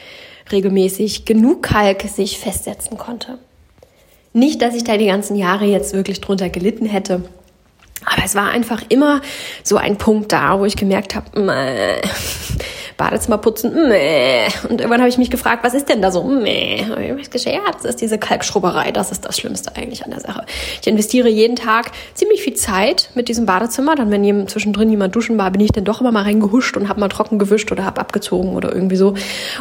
regelmäßig 0.52 1.26
genug 1.26 1.64
Kalk 1.64 2.02
sich 2.04 2.40
festsetzen 2.40 2.98
konnte. 2.98 3.38
Nicht, 4.34 4.62
dass 4.62 4.76
ich 4.76 4.84
da 4.84 4.98
die 4.98 5.08
ganzen 5.08 5.36
Jahre 5.36 5.66
jetzt 5.66 5.94
wirklich 5.94 6.22
drunter 6.22 6.50
gelitten 6.50 6.86
hätte, 6.86 7.24
aber 8.06 8.24
es 8.24 8.36
war 8.36 8.50
einfach 8.50 8.84
immer 8.90 9.22
so 9.64 9.78
ein 9.78 9.98
Punkt 9.98 10.32
da, 10.32 10.60
wo 10.60 10.66
ich 10.66 10.76
gemerkt 10.76 11.16
habe, 11.16 12.02
Badezimmer 13.00 13.38
putzen, 13.38 13.88
meh. 13.88 14.48
Und 14.70 14.82
irgendwann 14.82 15.00
habe 15.00 15.10
ich 15.10 15.18
mich 15.18 15.32
gefragt, 15.32 15.64
was 15.64 15.74
ist 15.74 15.88
denn 15.88 16.02
da 16.02 16.12
so, 16.12 16.22
meh. 16.22 16.82
Ich 16.82 17.10
habe 17.10 17.16
gesagt, 17.16 17.56
ja, 17.56 17.62
das 17.72 17.86
ist 17.86 18.02
diese 18.02 18.20
Kalkschrubberei, 18.20 18.92
das 18.92 19.12
ist 19.12 19.26
das 19.26 19.38
Schlimmste 19.38 19.74
eigentlich 19.78 20.04
an 20.04 20.12
der 20.12 20.20
Sache. 20.20 20.44
Ich 20.82 20.88
investiere 20.88 21.30
jeden 21.30 21.56
Tag 21.56 21.92
ziemlich 22.14 22.44
viel 22.44 22.56
Zeit 22.56 23.10
mit 23.16 23.30
diesem 23.30 23.46
Badezimmer. 23.46 23.96
Dann, 23.96 24.12
wenn 24.12 24.26
jemand, 24.26 24.50
zwischendrin 24.50 24.90
jemand 24.90 25.16
duschen 25.16 25.38
war, 25.38 25.50
bin 25.50 25.62
ich 25.62 25.72
dann 25.72 25.86
doch 25.86 26.02
immer 26.02 26.12
mal 26.12 26.24
reingehuscht 26.24 26.76
und 26.76 26.90
habe 26.90 27.00
mal 27.00 27.08
trocken 27.08 27.40
gewischt 27.40 27.72
oder 27.72 27.86
habe 27.86 28.02
abgezogen 28.02 28.54
oder 28.54 28.74
irgendwie 28.74 28.98
so. 28.98 29.14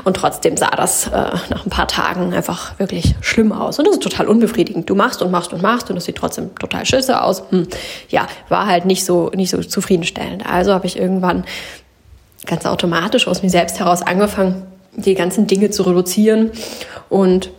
Und 0.02 0.16
trotzdem 0.16 0.56
sah 0.56 0.70
das 0.70 1.06
äh, 1.06 1.10
nach 1.10 1.64
ein 1.64 1.70
paar 1.70 1.86
Tagen 1.86 2.34
einfach 2.34 2.76
wirklich 2.80 3.14
schlimm 3.20 3.52
aus. 3.52 3.78
Und 3.78 3.86
das 3.86 3.94
ist 3.94 4.02
total 4.02 4.26
unbefriedigend. 4.26 4.90
Du 4.90 4.96
machst 4.96 5.22
und 5.22 5.30
machst 5.30 5.52
und 5.52 5.62
machst 5.62 5.88
und 5.90 5.96
es 5.96 6.06
sieht 6.06 6.16
trotzdem 6.16 6.56
total 6.56 6.84
scheiße 6.84 7.22
aus. 7.22 7.44
Hm. 7.50 7.68
Ja, 8.08 8.26
war 8.48 8.66
halt 8.66 8.84
nicht 8.84 9.04
so, 9.04 9.30
nicht 9.32 9.50
so 9.50 9.62
zufriedenstellend. 9.62 10.44
Also 10.44 10.72
habe 10.72 10.88
ich 10.88 10.98
irgendwann 10.98 11.44
ganz 12.48 12.66
automatisch 12.66 13.28
aus 13.28 13.42
mir 13.42 13.50
selbst 13.50 13.78
heraus 13.78 14.02
angefangen, 14.02 14.64
die 14.96 15.14
ganzen 15.14 15.46
Dinge 15.46 15.70
zu 15.70 15.84
reduzieren 15.84 16.50
und 17.08 17.50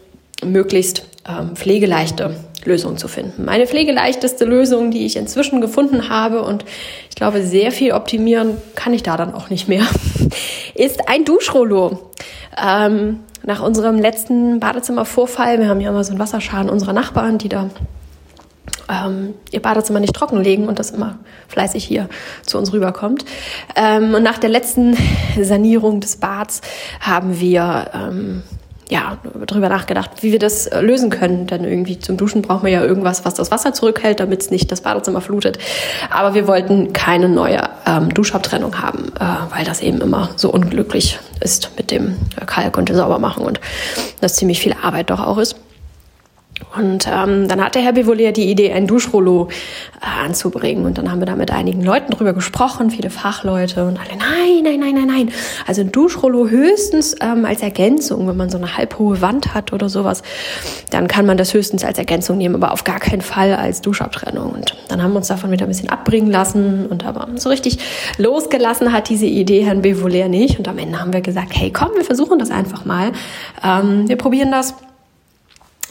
möglichst 0.43 1.05
ähm, 1.27 1.55
pflegeleichte 1.55 2.36
Lösungen 2.65 2.98
zu 2.98 3.08
finden. 3.08 3.46
Meine 3.46 3.67
pflegeleichteste 3.67 4.43
Lösung, 4.43 4.91
die 4.91 5.05
ich 5.05 5.15
inzwischen 5.15 5.62
gefunden 5.62 6.10
habe 6.10 6.41
und 6.41 6.65
ich 7.10 7.15
glaube, 7.15 7.43
sehr 7.43 7.72
viel 7.72 7.93
optimieren 7.93 8.58
kann 8.75 8.93
ich 8.93 9.03
da 9.03 9.15
dann 9.15 9.34
auch 9.34 9.50
nicht 9.50 9.69
mehr, 9.69 9.84
ist 10.75 11.08
ein 11.08 11.24
Duschrollo. 11.24 12.12
Ähm, 12.62 13.22
nach 13.46 13.63
unserem 13.63 13.98
letzten 14.00 14.60
Badezimmervorfall, 14.60 15.60
wir 15.60 15.69
haben 15.69 15.79
ja 15.79 15.89
immer 15.89 16.03
so 16.03 16.12
einen 16.12 16.19
Wasserschaden 16.19 16.69
unserer 16.69 16.93
Nachbarn, 16.93 17.38
die 17.38 17.48
da 17.48 17.69
ähm, 18.89 19.34
ihr 19.51 19.62
Badezimmer 19.62 20.00
nicht 20.00 20.15
trockenlegen 20.15 20.67
und 20.67 20.79
das 20.79 20.91
immer 20.91 21.19
fleißig 21.48 21.84
hier 21.84 22.10
zu 22.46 22.58
uns 22.58 22.74
rüberkommt. 22.74 23.25
Ähm, 23.75 24.13
und 24.13 24.24
nach 24.24 24.38
der 24.38 24.50
letzten 24.50 24.98
Sanierung 25.41 26.00
des 26.00 26.17
Bads 26.17 26.62
haben 27.00 27.39
wir 27.39 27.91
ähm, 27.93 28.43
ja, 28.89 29.19
darüber 29.46 29.69
nachgedacht, 29.69 30.24
wie 30.24 30.31
wir 30.31 30.39
das 30.39 30.69
lösen 30.81 31.12
können. 31.12 31.46
Denn 31.46 31.63
irgendwie 31.63 32.00
zum 32.00 32.17
Duschen 32.17 32.41
braucht 32.41 32.63
man 32.63 32.72
ja 32.72 32.84
irgendwas, 32.84 33.24
was 33.24 33.36
das 33.36 33.51
Wasser 33.51 33.74
zurückhält, 33.74 34.19
damit 34.19 34.41
es 34.41 34.50
nicht 34.50 34.72
das 34.72 34.81
Badezimmer 34.81 35.22
flutet. 35.22 35.60
Aber 36.10 36.34
wir 36.34 36.48
wollten 36.48 36.91
keine 36.91 37.29
neue 37.29 37.62
ähm, 37.86 38.12
Duschabtrennung 38.13 38.81
haben, 38.81 39.12
äh, 39.19 39.55
weil 39.55 39.63
das 39.63 39.81
eben 39.81 40.01
immer 40.01 40.29
so 40.36 40.51
unglücklich 40.51 41.19
ist 41.39 41.72
mit 41.77 41.91
dem 41.91 42.15
Kalk 42.48 42.77
und 42.77 42.89
dem 42.89 42.96
Saubermachen 42.96 43.46
und 43.46 43.60
das 44.22 44.36
ziemlich 44.36 44.60
viel 44.60 44.75
Arbeit 44.81 45.12
doch 45.12 45.19
auch 45.19 45.38
ist. 45.38 45.55
Und 46.76 47.08
ähm, 47.08 47.48
dann 47.48 47.64
hatte 47.64 47.80
Herr 47.80 47.94
Bevolier 47.94 48.32
die 48.32 48.50
Idee, 48.50 48.72
ein 48.72 48.86
Duschrollo 48.86 49.48
äh, 50.02 50.26
anzubringen. 50.26 50.86
Und 50.86 51.00
dann 51.00 51.12
haben 51.12 51.20
wir 51.20 51.26
da 51.26 51.36
mit 51.36 51.52
einigen 51.52 51.84
Leuten 51.84 52.12
drüber 52.12 52.34
gesprochen, 52.34 52.92
viele 52.92 53.10
Fachleute 53.10 53.86
und 53.86 54.00
alle, 54.00 54.18
nein, 54.18 54.64
nein, 54.64 54.80
nein, 54.80 54.94
nein, 54.94 55.08
nein. 55.08 55.32
Also 55.66 55.82
ein 55.82 55.92
Duschrollo 55.92 56.48
höchstens 56.48 57.16
ähm, 57.22 57.46
als 57.46 57.64
Ergänzung, 57.64 58.28
wenn 58.28 58.38
man 58.38 58.52
so 58.52 58.58
eine 58.58 58.78
halbhohe 58.78 59.20
Wand 59.20 59.56
hat 59.56 59.74
oder 59.74 59.90
sowas, 59.90 60.22
dann 60.92 61.08
kann 61.08 61.26
man 61.26 61.38
das 61.38 61.56
höchstens 61.56 61.84
als 61.84 61.98
Ergänzung 61.98 62.38
nehmen, 62.38 62.56
aber 62.56 62.72
auf 62.72 62.84
gar 62.84 63.00
keinen 63.00 63.22
Fall 63.22 63.56
als 63.56 63.82
Duschabtrennung. 63.82 64.52
Und 64.52 64.76
dann 64.90 65.02
haben 65.02 65.14
wir 65.14 65.18
uns 65.18 65.28
davon 65.28 65.50
wieder 65.50 65.66
ein 65.66 65.70
bisschen 65.70 65.90
abbringen 65.90 66.30
lassen 66.30 66.86
und 66.86 67.04
aber 67.04 67.28
so 67.36 67.50
richtig 67.50 67.80
losgelassen 68.18 68.94
hat 68.94 69.10
diese 69.10 69.26
Idee 69.26 69.64
Herrn 69.64 69.82
Bevolier 69.82 70.28
nicht. 70.28 70.60
Und 70.60 70.68
am 70.68 70.78
Ende 70.78 71.00
haben 71.00 71.14
wir 71.14 71.22
gesagt, 71.22 71.50
hey, 71.54 71.72
komm, 71.72 71.90
wir 71.96 72.06
versuchen 72.06 72.38
das 72.38 72.52
einfach 72.52 72.86
mal. 72.86 73.12
Ähm, 73.64 74.08
wir 74.08 74.16
probieren 74.18 74.52
das 74.52 74.76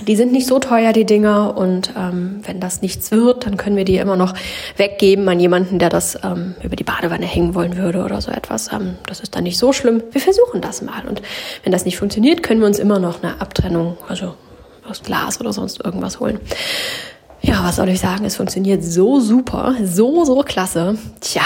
die 0.01 0.17
sind 0.17 0.33
nicht 0.33 0.47
so 0.47 0.59
teuer, 0.59 0.93
die 0.93 1.05
Dinger. 1.05 1.57
Und 1.57 1.93
ähm, 1.97 2.41
wenn 2.45 2.61
das 2.61 2.83
nichts 2.83 3.11
wird, 3.11 3.47
dann 3.47 3.57
können 3.57 3.77
wir 3.77 3.85
die 3.85 3.97
immer 3.97 4.17
noch 4.17 4.35
weggeben 4.77 5.29
an 5.29 5.41
jemanden, 5.41 5.79
der 5.79 5.89
das 5.89 6.19
ähm, 6.23 6.55
über 6.63 6.77
die 6.77 6.85
Badewanne 6.85 7.27
hängen 7.27 7.55
wollen 7.55 7.77
würde 7.77 8.05
oder 8.05 8.21
so 8.21 8.31
etwas. 8.31 8.73
Ähm, 8.73 8.97
das 9.07 9.21
ist 9.21 9.35
dann 9.35 9.45
nicht 9.45 9.59
so 9.59 9.73
schlimm. 9.73 10.03
Wir 10.13 10.21
versuchen 10.21 10.61
das 10.61 10.83
mal. 10.83 11.07
Und 11.09 11.23
wenn 11.65 11.73
das 11.73 11.85
nicht 11.85 11.99
funktioniert, 11.99 12.43
können 12.43 12.61
wir 12.61 12.67
uns 12.67 12.79
immer 12.79 12.99
noch 12.99 13.23
eine 13.23 13.41
Abtrennung, 13.41 13.97
also 14.09 14.35
aus 14.89 15.03
Glas 15.03 15.41
oder 15.41 15.53
sonst 15.53 15.85
irgendwas 15.85 16.21
holen. 16.21 16.41
Ja, 17.41 17.63
was 17.65 17.77
soll 17.77 17.89
ich 17.89 18.01
sagen? 18.01 18.25
Es 18.25 18.37
funktioniert 18.37 18.83
so 18.83 19.21
super, 19.21 19.75
so, 19.85 20.25
so 20.25 20.43
klasse. 20.43 20.97
Tja, 21.21 21.43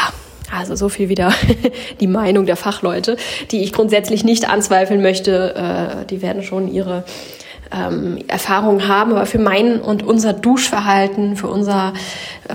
also 0.50 0.74
so 0.76 0.88
viel 0.88 1.08
wieder 1.08 1.32
die 2.00 2.06
Meinung 2.06 2.46
der 2.46 2.56
Fachleute, 2.56 3.16
die 3.50 3.62
ich 3.62 3.72
grundsätzlich 3.72 4.24
nicht 4.24 4.48
anzweifeln 4.48 5.02
möchte. 5.02 5.54
Äh, 5.54 6.06
die 6.06 6.22
werden 6.22 6.42
schon 6.42 6.72
ihre 6.72 7.04
ähm, 7.72 8.18
Erfahrungen 8.28 8.88
haben, 8.88 9.12
aber 9.12 9.26
für 9.26 9.38
mein 9.38 9.80
und 9.80 10.02
unser 10.02 10.32
Duschverhalten, 10.32 11.36
für 11.36 11.48
unser 11.48 11.92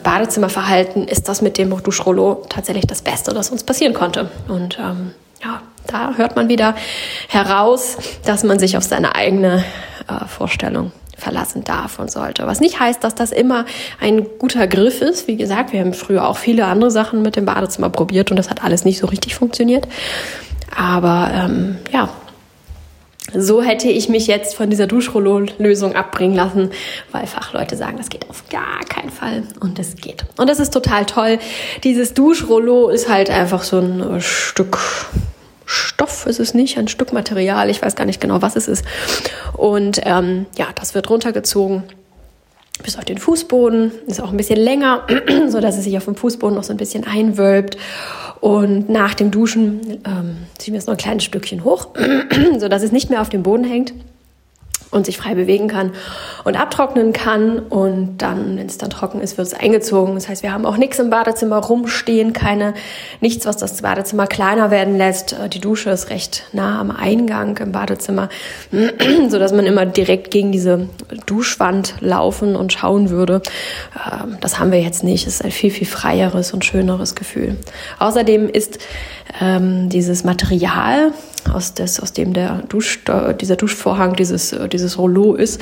Badezimmerverhalten 0.04 1.08
ist 1.08 1.28
das 1.30 1.42
mit 1.42 1.58
dem 1.58 1.76
Duschrollo 1.82 2.44
tatsächlich 2.50 2.86
das 2.88 3.02
Beste, 3.02 3.34
das 3.34 3.50
uns 3.50 3.64
passieren 3.64 3.94
konnte. 3.94 4.30
Und 4.48 4.78
ähm, 4.80 5.12
ja, 5.44 5.62
da 5.88 6.14
hört 6.16 6.36
man 6.36 6.50
wieder 6.50 6.76
heraus, 7.28 7.98
dass 8.26 8.44
man 8.44 8.60
sich 8.60 8.78
auf 8.78 8.84
seine 8.84 9.16
eigene 9.16 9.64
äh, 10.08 10.26
Vorstellung 10.26 10.92
verlassen 11.18 11.64
darf 11.64 11.98
und 11.98 12.12
sollte. 12.12 12.46
Was 12.46 12.60
nicht 12.60 12.80
heißt, 12.80 13.04
dass 13.04 13.16
das 13.16 13.32
immer 13.32 13.66
ein 14.00 14.26
guter 14.38 14.68
Griff 14.68 15.02
ist. 15.02 15.28
Wie 15.28 15.36
gesagt, 15.36 15.74
wir 15.74 15.80
haben 15.80 15.94
früher 15.94 16.28
auch 16.28 16.38
viele 16.38 16.66
andere 16.66 16.92
Sachen 16.92 17.24
mit 17.24 17.36
dem 17.36 17.46
Badezimmer 17.46 17.90
probiert 17.90 18.30
und 18.30 18.38
das 18.38 18.52
hat 18.52 18.64
alles 18.64 18.86
nicht 18.86 19.00
so 19.00 19.08
richtig 19.08 19.34
funktioniert. 19.34 19.88
Aber 20.76 21.32
ähm, 21.34 21.78
ja, 21.92 22.10
so 23.34 23.62
hätte 23.62 23.90
ich 23.90 24.10
mich 24.10 24.28
jetzt 24.28 24.56
von 24.56 24.70
dieser 24.70 24.88
Duschrollo-Lösung 24.88 25.96
abbringen 25.96 26.36
lassen, 26.36 26.72
weil 27.12 27.28
Fachleute 27.28 27.76
sagen, 27.76 27.98
das 27.98 28.10
geht 28.10 28.30
auf 28.30 28.44
gar 28.50 28.80
keinen 28.88 29.10
Fall 29.10 29.44
und 29.60 29.80
es 29.80 29.96
geht. 29.96 30.26
Und 30.38 30.50
das 30.50 30.60
ist 30.60 30.74
total 30.74 31.06
toll. 31.06 31.40
Dieses 31.84 32.14
Duschrollo 32.14 32.90
ist 32.90 33.10
halt 33.10 33.30
einfach 33.30 33.64
so 33.64 33.80
ein 33.80 34.22
Stück 34.22 34.78
Stoff 35.70 36.26
ist 36.28 36.40
es 36.40 36.54
nicht, 36.54 36.78
ein 36.78 36.88
Stück 36.88 37.12
Material, 37.12 37.70
ich 37.70 37.82
weiß 37.82 37.98
gar 37.98 38.06
nicht 38.06 38.22
genau, 38.22 38.42
was 38.42 38.56
es 38.56 38.70
ist. 38.70 38.86
Und 39.52 40.00
ähm, 40.06 40.46
ja, 40.58 40.68
das 40.74 40.96
wird 40.96 41.10
runtergezogen 41.10 41.84
bis 42.84 42.98
auf 42.98 43.06
den 43.06 43.18
Fußboden, 43.18 43.92
ist 44.08 44.22
auch 44.22 44.32
ein 44.32 44.38
bisschen 44.38 44.60
länger, 44.60 45.08
so 45.48 45.60
dass 45.60 45.78
es 45.78 45.84
sich 45.84 45.98
auf 45.98 46.06
dem 46.06 46.16
Fußboden 46.16 46.56
noch 46.56 46.64
so 46.64 46.74
ein 46.74 46.78
bisschen 46.78 47.06
einwölbt. 47.06 47.78
Und 48.40 48.90
nach 48.90 49.16
dem 49.16 49.32
Duschen 49.32 50.00
ähm, 50.06 50.38
ziehen 50.58 50.74
wir 50.74 50.80
es 50.80 50.86
noch 50.86 50.94
ein 50.94 51.00
kleines 51.00 51.24
Stückchen 51.24 51.64
hoch, 51.64 51.90
so 52.60 52.68
dass 52.68 52.84
es 52.84 52.92
nicht 52.92 53.10
mehr 53.10 53.22
auf 53.22 53.30
dem 53.30 53.44
Boden 53.44 53.64
hängt 53.64 53.94
und 54.92 55.06
sich 55.06 55.18
frei 55.18 55.36
bewegen 55.36 55.68
kann 55.68 55.92
und 56.44 56.56
abtrocknen 56.56 57.14
kann. 57.14 57.60
Und 57.60 58.18
dann, 58.20 58.58
wenn 58.58 58.68
es 58.68 58.78
dann 58.78 58.90
trocken 58.90 59.22
ist, 59.22 59.38
wird 59.38 59.48
es 59.48 59.54
eingezogen. 59.54 60.16
Das 60.16 60.30
heißt, 60.30 60.44
wir 60.44 60.54
haben 60.54 60.66
auch 60.66 60.78
nichts 60.78 61.00
im 61.00 61.10
Badezimmer 61.10 61.58
rumstehen, 61.58 62.34
keine, 62.34 62.74
nichts, 63.20 63.46
was 63.46 63.58
das 63.58 63.82
Badezimmer 63.82 64.28
kleiner 64.28 64.72
werden 64.72 64.98
lässt. 64.98 65.34
Äh, 65.34 65.50
die 65.50 65.60
Dusche 65.60 65.90
ist 65.90 66.10
recht 66.10 66.44
nah 66.54 66.80
am 66.80 66.92
Eingang 66.92 67.58
im 67.58 67.72
Badezimmer, 67.72 68.30
so 69.30 69.40
dass 69.40 69.52
man 69.52 69.66
immer 69.66 69.86
direkt 69.86 70.32
gegen 70.32 70.52
diese 70.52 70.88
Duschwand 71.26 71.96
laufen 72.00 72.56
und 72.56 72.74
schauen 72.74 73.10
würde. 73.10 73.42
Ähm, 73.96 74.38
das 74.42 74.60
haben 74.60 74.72
wir 74.72 74.82
jetzt 74.82 75.04
nicht. 75.04 75.28
Es 75.28 75.36
ist 75.36 75.46
ein 75.46 75.52
viel, 75.52 75.72
viel 75.72 75.88
freieres 75.88 76.54
und 76.54 76.64
schöneres 76.64 77.16
Gefühl. 77.16 77.58
Außerdem 78.00 78.50
ist 78.50 78.80
ähm, 79.42 79.90
dieses 79.90 80.24
Material, 80.24 81.12
aus, 81.54 81.74
des, 81.74 82.00
aus 82.00 82.14
dem 82.14 82.34
der 82.34 82.64
Dusch, 82.70 83.00
dieser 83.40 83.56
Duschvorhang, 83.56 84.16
dieses, 84.16 84.56
dieses 84.78 84.98
Rollo 84.98 85.34
ist, 85.34 85.60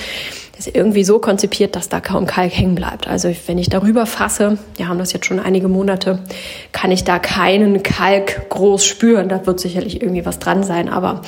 ist 0.57 0.73
irgendwie 0.73 1.03
so 1.03 1.19
konzipiert, 1.19 1.75
dass 1.75 1.89
da 1.89 1.99
kaum 1.99 2.25
Kalk 2.25 2.51
hängen 2.55 2.75
bleibt. 2.75 3.07
Also 3.07 3.29
wenn 3.47 3.57
ich 3.57 3.69
darüber 3.69 4.05
fasse, 4.05 4.57
wir 4.77 4.87
haben 4.87 4.99
das 4.99 5.11
jetzt 5.13 5.25
schon 5.25 5.39
einige 5.39 5.67
Monate, 5.67 6.19
kann 6.71 6.91
ich 6.91 7.03
da 7.03 7.19
keinen 7.19 7.83
Kalk 7.83 8.49
groß 8.49 8.85
spüren. 8.85 9.29
Da 9.29 9.45
wird 9.45 9.59
sicherlich 9.59 10.01
irgendwie 10.01 10.25
was 10.25 10.39
dran 10.39 10.63
sein, 10.63 10.89
aber 10.89 11.21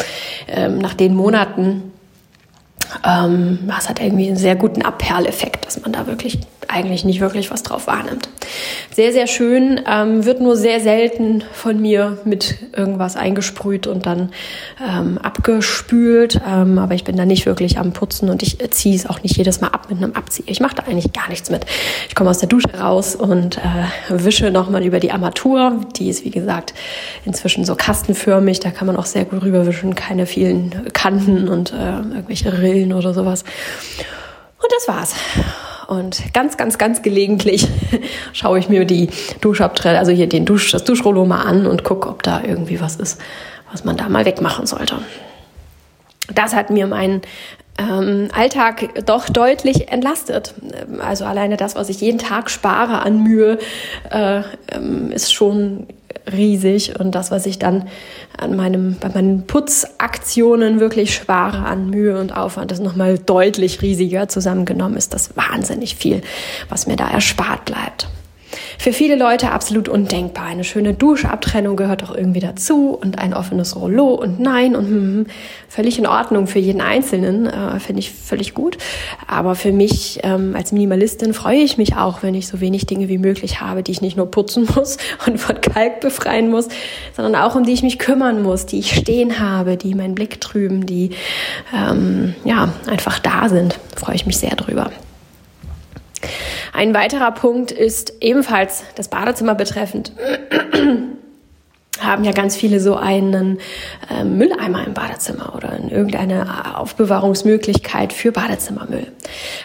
ähm, 0.48 0.78
nach 0.78 0.94
den 0.94 1.16
Monaten 1.16 1.92
ähm, 3.06 3.60
das 3.68 3.90
hat 3.90 4.02
irgendwie 4.02 4.28
einen 4.28 4.38
sehr 4.38 4.56
guten 4.56 4.82
Abperleffekt, 4.82 5.66
dass 5.66 5.82
man 5.82 5.92
da 5.92 6.08
wirklich 6.08 6.40
eigentlich 6.68 7.06
nicht 7.06 7.22
wirklich 7.22 7.50
was 7.52 7.64
drauf 7.64 7.88
wahrnimmt. 7.88 8.30
Sehr, 8.94 9.14
sehr 9.14 9.28
schön, 9.28 9.82
ähm, 9.90 10.26
wird 10.26 10.42
nur 10.42 10.56
sehr 10.56 10.80
selten 10.80 11.44
von 11.54 11.80
mir 11.80 12.18
mit 12.26 12.56
irgendwas 12.76 13.16
eingesprüht 13.16 13.88
und 13.88 14.06
dann 14.06 14.32
ähm, 14.86 15.18
abgespült. 15.18 16.42
Ähm, 16.48 16.78
aber 16.78 16.94
ich 16.96 17.04
bin 17.04 17.16
da 17.16 17.26
nicht 17.26 17.46
wirklich 17.46 17.78
am 17.78 17.94
Putzen 17.94 18.30
und 18.30 18.44
ich 18.44 18.58
ziehe 18.72 18.96
es 18.96 19.06
auch 19.06 19.24
nicht 19.24 19.38
jedes 19.38 19.62
Mal 19.62 19.70
ab 19.70 19.88
mit 19.90 19.98
einem 19.98 20.14
Abzieher. 20.14 20.50
Ich 20.50 20.60
mache 20.60 20.76
da 20.76 20.84
eigentlich 20.84 21.14
gar 21.14 21.30
nichts 21.30 21.50
mit. 21.50 21.66
Ich 22.10 22.16
komme 22.16 22.30
aus 22.30 22.40
der 22.40 22.50
Dusche 22.50 22.74
raus 22.80 23.16
und 23.16 23.58
äh, 23.58 23.62
wische 24.10 24.52
nochmal 24.52 24.84
über 24.84 25.00
die 25.00 25.12
Armatur. 25.12 25.80
Die 25.98 26.10
ist, 26.10 26.26
wie 26.26 26.32
gesagt, 26.32 26.74
inzwischen 27.26 27.66
so 27.66 27.76
kastenförmig. 27.76 28.60
Da 28.60 28.72
kann 28.72 28.88
man 28.88 28.98
auch 28.98 29.06
sehr 29.06 29.26
gut 29.26 29.44
rüberwischen. 29.44 29.96
Keine 29.96 30.26
vielen 30.26 30.92
Kanten 30.94 31.48
und 31.48 31.72
äh, 31.72 31.98
irgendwelche 31.98 32.58
Rillen 32.60 32.77
oder 32.86 33.14
sowas. 33.14 33.44
Und 34.62 34.72
das 34.72 34.88
war's. 34.88 35.16
Und 35.88 36.34
ganz, 36.34 36.58
ganz, 36.58 36.78
ganz 36.78 37.02
gelegentlich 37.02 37.68
schaue 38.34 38.60
ich 38.60 38.68
mir 38.68 38.86
die 38.86 39.10
Duschabtrelle, 39.40 39.98
also 39.98 40.12
hier 40.12 40.28
den 40.28 40.46
Dusch, 40.46 40.72
das 40.72 40.84
Duschrollo 40.84 41.26
mal 41.26 41.44
an 41.44 41.66
und 41.66 41.84
gucke, 41.84 42.10
ob 42.10 42.24
da 42.24 42.42
irgendwie 42.44 42.82
was 42.82 42.98
ist, 42.98 43.22
was 43.72 43.86
man 43.86 43.96
da 43.96 44.10
mal 44.10 44.26
wegmachen 44.26 44.66
sollte. 44.66 45.00
Das 46.34 46.54
hat 46.54 46.70
mir 46.70 46.88
meinen 46.88 47.22
ähm, 47.78 48.30
Alltag 48.34 49.06
doch 49.06 49.30
deutlich 49.30 49.90
entlastet. 49.90 50.54
Also 51.00 51.26
alleine 51.26 51.58
das, 51.58 51.76
was 51.76 51.90
ich 51.90 52.02
jeden 52.02 52.18
Tag 52.20 52.50
spare 52.50 53.02
an 53.02 53.24
Mühe, 53.24 53.60
äh, 54.10 54.42
ähm, 54.72 55.12
ist 55.12 55.34
schon 55.34 55.88
riesig 56.32 57.00
und 57.00 57.14
das, 57.16 57.32
was 57.32 57.46
ich 57.46 57.60
dann 57.60 57.88
an 58.38 58.56
meinem, 58.56 58.98
bei 59.00 59.10
meinen 59.10 59.48
Putzaktionen 59.48 60.80
wirklich 60.80 61.16
spare 61.16 61.60
an 61.60 61.90
Mühe 61.90 62.20
und 62.20 62.36
Aufwand, 62.36 62.72
ist 62.72 62.82
nochmal 62.82 63.18
deutlich 63.18 63.82
riesiger 63.82 64.28
zusammengenommen, 64.28 64.98
ist 64.98 65.14
das 65.14 65.38
wahnsinnig 65.38 65.96
viel, 65.96 66.22
was 66.70 66.88
mir 66.88 66.96
da 66.96 67.10
erspart 67.10 67.66
bleibt. 67.66 68.08
Für 68.80 68.94
viele 68.94 69.16
Leute 69.16 69.52
absolut 69.52 69.90
undenkbar. 69.90 70.46
Eine 70.46 70.64
schöne 70.64 70.94
Duschabtrennung 70.94 71.76
gehört 71.76 72.04
auch 72.04 72.16
irgendwie 72.16 72.40
dazu 72.40 72.98
und 73.00 73.18
ein 73.20 73.34
offenes 73.34 73.76
Rollo 73.76 74.14
und 74.14 74.40
nein 74.40 74.76
und 74.76 74.88
hm, 74.88 75.26
völlig 75.68 75.98
in 75.98 76.06
Ordnung 76.06 76.48
für 76.48 76.60
jeden 76.60 76.82
Einzelnen, 76.82 77.48
äh, 77.48 77.80
finde 77.80 78.00
ich 78.00 78.12
völlig 78.12 78.54
gut. 78.54 78.78
Aber 79.28 79.56
für 79.56 79.72
mich 79.72 80.20
ähm, 80.24 80.56
als 80.56 80.72
Minimalistin 80.72 81.34
freue 81.34 81.58
ich 81.58 81.78
mich 81.78 81.96
auch, 81.96 82.24
wenn 82.24 82.36
ich 82.36 82.48
so 82.48 82.62
wenig 82.62 82.86
Dinge 82.86 83.10
wie 83.10 83.18
möglich 83.18 83.62
habe, 83.62 83.84
die 83.84 83.92
ich 83.92 84.02
nicht 84.02 84.16
nur 84.16 84.30
putzen 84.30 84.68
muss 84.76 84.98
und 85.26 85.40
von 85.40 85.60
Kalk 85.60 86.00
befreien 86.00 86.50
muss, 86.50 86.68
sondern 87.16 87.36
auch 87.36 87.56
um 87.56 87.64
die 87.64 87.74
ich 87.74 87.84
mich 87.84 88.00
kümmern 88.00 88.44
muss, 88.44 88.66
die 88.68 88.80
ich 88.80 88.96
stehen 88.96 89.40
habe, 89.40 89.78
die 89.78 89.96
meinen 89.96 90.16
Blick 90.16 90.40
trüben, 90.40 90.86
die 90.86 91.12
ähm, 91.76 92.36
ja 92.46 92.70
einfach 92.88 93.20
da 93.20 93.50
sind. 93.50 93.80
freue 93.96 94.16
ich 94.16 94.26
mich 94.26 94.38
sehr 94.38 94.56
drüber. 94.56 94.92
Ein 96.78 96.94
weiterer 96.94 97.32
Punkt 97.32 97.72
ist 97.72 98.14
ebenfalls 98.22 98.84
das 98.94 99.08
Badezimmer 99.08 99.56
betreffend. 99.56 100.12
Haben 102.00 102.24
ja 102.24 102.32
ganz 102.32 102.56
viele 102.56 102.80
so 102.80 102.96
einen 102.96 103.60
äh, 104.10 104.24
Mülleimer 104.24 104.86
im 104.86 104.94
Badezimmer 104.94 105.54
oder 105.56 105.74
in 105.78 105.90
irgendeine 105.90 106.78
Aufbewahrungsmöglichkeit 106.78 108.14
für 108.14 108.32
Badezimmermüll. 108.32 109.08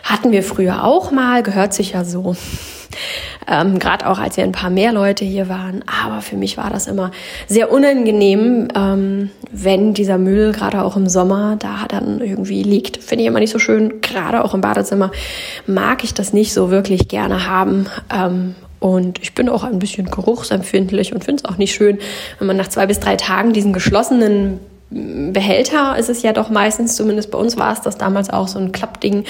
Hatten 0.03 0.33
wir 0.33 0.43
früher 0.43 0.85
auch 0.85 1.11
mal, 1.11 1.43
gehört 1.43 1.75
sich 1.75 1.93
ja 1.93 2.05
so 2.05 2.37
ähm, 3.49 3.79
gerade 3.79 4.09
auch 4.09 4.19
als 4.19 4.37
wir 4.37 4.45
ein 4.45 4.53
paar 4.53 4.71
mehr 4.71 4.93
Leute 4.93 5.25
hier 5.25 5.49
waren. 5.49 5.85
Aber 6.03 6.21
für 6.21 6.37
mich 6.37 6.57
war 6.57 6.71
das 6.71 6.87
immer 6.87 7.11
sehr 7.49 7.71
unangenehm, 7.73 8.69
ähm, 8.75 9.31
wenn 9.51 9.95
dieser 9.95 10.19
Müll 10.19 10.53
gerade 10.53 10.83
auch 10.83 10.97
im 10.97 11.09
Sommer 11.09 11.57
da 11.59 11.87
dann 11.89 12.21
irgendwie 12.21 12.63
liegt. 12.63 12.99
Finde 12.99 13.23
ich 13.23 13.29
immer 13.29 13.41
nicht 13.41 13.53
so 13.53 13.59
schön. 13.59 14.01
Gerade 14.01 14.45
auch 14.45 14.55
im 14.55 14.61
Badezimmer 14.61 15.11
mag 15.67 16.05
ich 16.05 16.15
das 16.15 16.33
nicht 16.33 16.53
so 16.53 16.71
wirklich 16.71 17.09
gerne 17.09 17.47
haben. 17.47 17.87
Ähm, 18.13 18.55
und 18.83 19.21
ich 19.23 19.33
bin 19.35 19.49
auch 19.49 19.63
ein 19.63 19.79
bisschen 19.79 20.11
geruchsempfindlich 20.11 21.15
und 21.15 21.25
finde 21.25 21.43
es 21.45 21.49
auch 21.49 21.57
nicht 21.57 21.73
schön, 21.73 21.99
wenn 22.39 22.49
man 22.49 22.57
nach 22.57 22.67
zwei 22.67 22.87
bis 22.87 22.99
drei 22.99 23.15
Tagen 23.15 23.53
diesen 23.53 23.73
geschlossenen 23.73 24.59
Behälter 24.95 25.97
ist 25.97 26.11
es 26.11 26.23
ja 26.23 26.35
doch 26.35 26.51
meistens, 26.51 26.97
zumindest 26.97 27.31
bei 27.31 27.39
uns 27.39 27.57
war 27.57 27.73
es 27.73 27.81
das 27.81 27.97
damals 27.97 28.29
auch, 28.29 28.47
so 28.47 28.59
ein 28.59 28.73
Klappding 28.73 29.25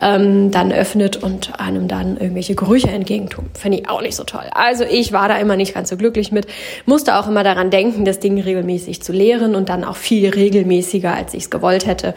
ähm, 0.00 0.50
dann 0.50 0.72
öffnet 0.72 1.22
und 1.22 1.60
einem 1.60 1.88
dann 1.88 2.16
irgendwelche 2.16 2.54
Gerüche 2.54 2.88
entgegentun. 2.88 3.50
Finde 3.52 3.80
ich 3.80 3.88
auch 3.90 4.00
nicht 4.00 4.16
so 4.16 4.24
toll. 4.24 4.44
Also 4.54 4.84
ich 4.84 5.12
war 5.12 5.28
da 5.28 5.36
immer 5.36 5.56
nicht 5.56 5.74
ganz 5.74 5.90
so 5.90 5.98
glücklich 5.98 6.32
mit, 6.32 6.46
musste 6.86 7.16
auch 7.16 7.28
immer 7.28 7.44
daran 7.44 7.70
denken, 7.70 8.06
das 8.06 8.18
Ding 8.18 8.40
regelmäßig 8.40 9.02
zu 9.02 9.12
leeren 9.12 9.54
und 9.54 9.68
dann 9.68 9.84
auch 9.84 9.96
viel 9.96 10.30
regelmäßiger, 10.30 11.12
als 11.12 11.34
ich 11.34 11.44
es 11.44 11.50
gewollt 11.50 11.86
hätte. 11.86 12.14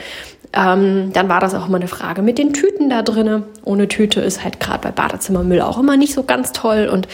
Ähm, 0.54 1.12
dann 1.14 1.30
war 1.30 1.40
das 1.40 1.54
auch 1.54 1.68
immer 1.68 1.78
eine 1.78 1.88
Frage 1.88 2.22
mit 2.22 2.38
den 2.38 2.54
Tüten 2.54 2.90
da 2.90 3.02
drinnen. 3.02 3.44
Ohne 3.64 3.88
Tüte 3.88 4.22
ist 4.22 4.44
halt 4.44 4.60
gerade 4.60 4.80
bei 4.80 4.92
Badezimmermüll 4.92 5.62
auch 5.62 5.78
immer 5.78 5.98
nicht 5.98 6.14
so 6.14 6.24
ganz 6.24 6.52
toll. 6.52 6.90
Und 6.92 7.08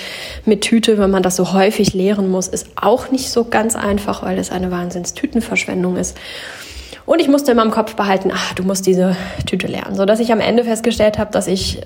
mit 0.46 0.62
Tüte, 0.62 0.98
wenn 0.98 1.12
man 1.12 1.24
das 1.24 1.36
so 1.36 1.54
häufig 1.54 1.94
leeren 1.94 2.30
muss, 2.30 2.48
ist 2.48 2.68
auch 2.76 3.12
nicht 3.12 3.32
so 3.32 3.46
ganz 3.46 3.76
einfach, 3.76 4.24
weil 4.24 4.38
es 4.38 4.52
eine 4.52 4.72
Wahnsinns-Tütenverschwendung 4.72 5.98
ist. 5.98 6.18
Und 7.06 7.20
ich 7.20 7.28
musste 7.28 7.52
immer 7.52 7.64
im 7.64 7.72
Kopf 7.72 7.96
behalten, 7.96 8.32
ach, 8.34 8.54
du 8.54 8.64
musst 8.64 8.86
diese 8.86 9.18
Tüte 9.46 9.68
leeren, 9.68 9.96
sodass 9.96 10.22
ich 10.22 10.32
am 10.32 10.40
Ende 10.40 10.64
festgestellt 10.64 11.18
habe, 11.18 11.32
dass 11.32 11.48
ich 11.48 11.82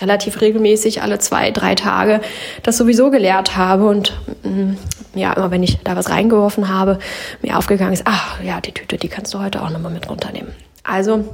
relativ 0.00 0.40
regelmäßig 0.40 1.02
alle 1.02 1.18
zwei, 1.18 1.50
drei 1.50 1.74
Tage 1.74 2.20
das 2.62 2.76
sowieso 2.76 3.10
geleert 3.10 3.56
habe 3.56 3.88
und 3.88 4.12
mm, 4.44 4.74
ja, 5.14 5.32
immer 5.32 5.50
wenn 5.50 5.62
ich 5.62 5.78
da 5.82 5.96
was 5.96 6.10
reingeworfen 6.10 6.68
habe, 6.68 6.98
mir 7.42 7.58
aufgegangen 7.58 7.92
ist, 7.92 8.02
ach 8.04 8.40
ja, 8.42 8.60
die 8.60 8.72
Tüte, 8.72 8.98
die 8.98 9.08
kannst 9.08 9.34
du 9.34 9.40
heute 9.40 9.62
auch 9.62 9.70
nochmal 9.70 9.92
mit 9.92 10.08
runternehmen. 10.08 10.52
Also 10.82 11.24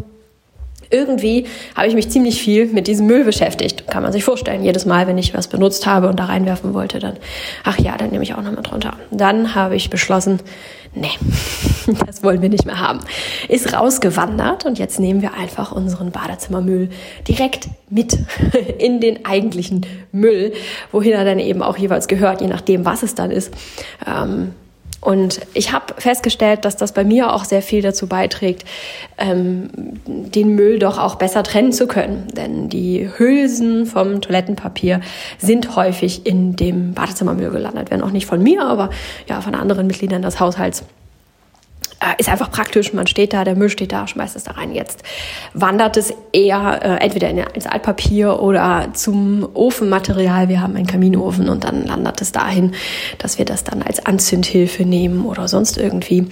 irgendwie 0.91 1.47
habe 1.77 1.87
ich 1.89 1.95
mich 1.95 2.09
ziemlich 2.11 2.41
viel 2.41 2.67
mit 2.67 2.87
diesem 2.87 3.07
Müll 3.07 3.25
beschäftigt. 3.25 3.87
Kann 3.89 4.03
man 4.03 4.13
sich 4.13 4.25
vorstellen. 4.25 4.65
Jedes 4.65 4.87
Mal, 4.87 5.07
wenn 5.07 5.19
ich 5.19 5.35
was 5.35 5.49
benutzt 5.49 5.87
habe 5.87 6.09
und 6.09 6.19
da 6.19 6.27
reinwerfen 6.27 6.75
wollte, 6.75 6.99
dann, 6.99 7.17
ach 7.65 7.79
ja, 7.79 7.97
dann 7.97 8.11
nehme 8.11 8.25
ich 8.25 8.35
auch 8.35 8.43
noch 8.43 8.53
mit 8.53 8.73
runter. 8.73 8.95
Dann 9.11 9.55
habe 9.55 9.77
ich 9.77 9.91
beschlossen, 9.91 10.41
nee, 10.95 11.11
das 12.07 12.23
wollen 12.23 12.41
wir 12.41 12.49
nicht 12.49 12.65
mehr 12.65 12.81
haben. 12.81 13.01
Ist 13.49 13.75
rausgewandert 13.75 14.65
und 14.65 14.79
jetzt 14.79 14.99
nehmen 14.99 15.21
wir 15.21 15.35
einfach 15.35 15.73
unseren 15.73 16.11
Badezimmermüll 16.11 16.89
direkt 17.27 17.69
mit 17.91 18.19
in 18.79 19.01
den 19.01 19.27
eigentlichen 19.27 19.85
Müll, 20.13 20.53
wohin 20.91 21.13
er 21.13 21.25
dann 21.25 21.39
eben 21.39 21.63
auch 21.63 21.77
jeweils 21.77 22.09
gehört, 22.09 22.41
je 22.41 22.47
nachdem, 22.47 22.85
was 22.85 23.03
es 23.03 23.15
dann 23.15 23.31
ist. 23.31 23.53
Ähm, 24.07 24.53
und 25.01 25.41
ich 25.55 25.73
habe 25.73 25.95
festgestellt, 25.99 26.65
dass 26.65 26.77
das 26.77 26.93
bei 26.93 27.05
mir 27.05 27.33
auch 27.33 27.45
sehr 27.45 27.63
viel 27.63 27.83
dazu 27.83 28.09
beiträgt, 28.09 28.65
ähm, 29.17 29.71
den 30.07 30.55
Müll 30.55 30.79
doch 30.79 30.99
auch 30.99 31.15
besser 31.15 31.43
trennen 31.45 31.73
zu 31.73 31.87
können. 31.87 32.27
Denn 32.37 32.69
die 32.69 33.09
Hülsen 33.17 33.87
vom 33.87 34.21
Toilettenpapier 34.21 35.01
sind 35.39 35.77
häufig 35.77 36.27
in 36.27 36.57
dem 36.57 36.95
Badezimmermüll 36.95 37.51
gelandet. 37.51 37.91
Werden 37.91 38.03
auch 38.03 38.11
nicht 38.11 38.27
von 38.27 38.43
mir, 38.43 38.65
aber 38.65 38.91
ja, 39.29 39.41
von 39.41 39.55
anderen 39.55 39.87
Mitgliedern 39.87 40.23
des 40.23 40.41
Haushalts. 40.41 40.85
Äh, 42.01 42.15
ist 42.19 42.29
einfach 42.29 42.51
praktisch. 42.51 42.93
Man 42.93 43.07
steht 43.09 43.33
da, 43.33 43.43
der 43.45 43.57
Müll 43.57 43.71
steht 43.71 43.91
da, 43.91 44.07
schmeißt 44.07 44.37
es 44.37 44.45
da 44.45 44.53
rein. 44.53 44.73
Jetzt 44.73 45.03
wandert 45.53 45.97
es 45.97 46.15
eher 46.33 46.81
äh, 46.83 47.05
entweder 47.05 47.29
in, 47.29 47.39
ins 47.39 47.67
Altpapier 47.67 48.41
oder 48.41 48.91
zum 48.93 49.49
Ofenmaterial. 49.55 50.49
Wir 50.49 50.61
haben 50.61 50.77
einen 50.77 50.87
Kaminofen 50.87 51.49
und 51.49 51.65
dann 51.65 51.87
landet 51.87 52.21
es 52.21 52.31
dahin, 52.31 52.75
dass 53.19 53.39
wir 53.39 53.45
das 53.45 53.65
dann 53.65 53.83
als 53.83 54.05
Anzündhilfe 54.07 54.85
nehmen 54.85 55.27
oder 55.27 55.49
sonst 55.49 55.77
irgendwie. 55.77 56.29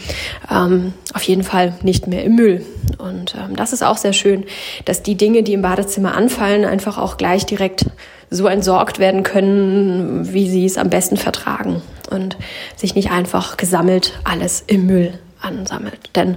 Ähm, 0.50 0.92
auf 1.12 1.22
jeden 1.22 1.42
Fall 1.42 1.74
nicht 1.82 2.06
mehr 2.06 2.22
im 2.22 2.36
Müll. 2.36 2.64
Und 2.98 3.34
ähm, 3.34 3.56
das 3.56 3.72
ist 3.72 3.82
auch 3.82 3.96
sehr 3.96 4.12
schön, 4.12 4.44
dass 4.84 5.02
die 5.02 5.16
Dinge, 5.16 5.42
die 5.42 5.54
im 5.54 5.62
Badezimmer 5.62 6.14
anfallen, 6.14 6.64
einfach 6.64 6.96
auch 6.96 7.16
gleich 7.16 7.44
direkt 7.44 7.86
so 8.30 8.46
entsorgt 8.46 8.98
werden 8.98 9.22
können, 9.24 10.32
wie 10.32 10.48
sie 10.48 10.64
es 10.64 10.78
am 10.78 10.90
besten 10.90 11.16
vertragen 11.16 11.82
und 12.10 12.36
sich 12.76 12.94
nicht 12.94 13.10
einfach 13.10 13.56
gesammelt 13.56 14.18
alles 14.24 14.62
im 14.66 14.86
Müll 14.86 15.18
ansammelt. 15.46 16.14
Denn 16.16 16.36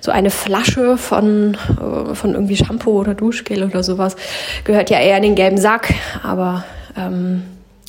so 0.00 0.10
eine 0.10 0.30
Flasche 0.30 0.96
von, 0.96 1.54
äh, 1.54 2.14
von 2.14 2.34
irgendwie 2.34 2.56
Shampoo 2.56 3.00
oder 3.00 3.14
Duschgel 3.14 3.64
oder 3.64 3.82
sowas 3.82 4.16
gehört 4.64 4.90
ja 4.90 5.00
eher 5.00 5.16
in 5.16 5.22
den 5.22 5.34
gelben 5.34 5.58
Sack, 5.58 5.92
aber 6.22 6.64
ähm, 6.96 7.42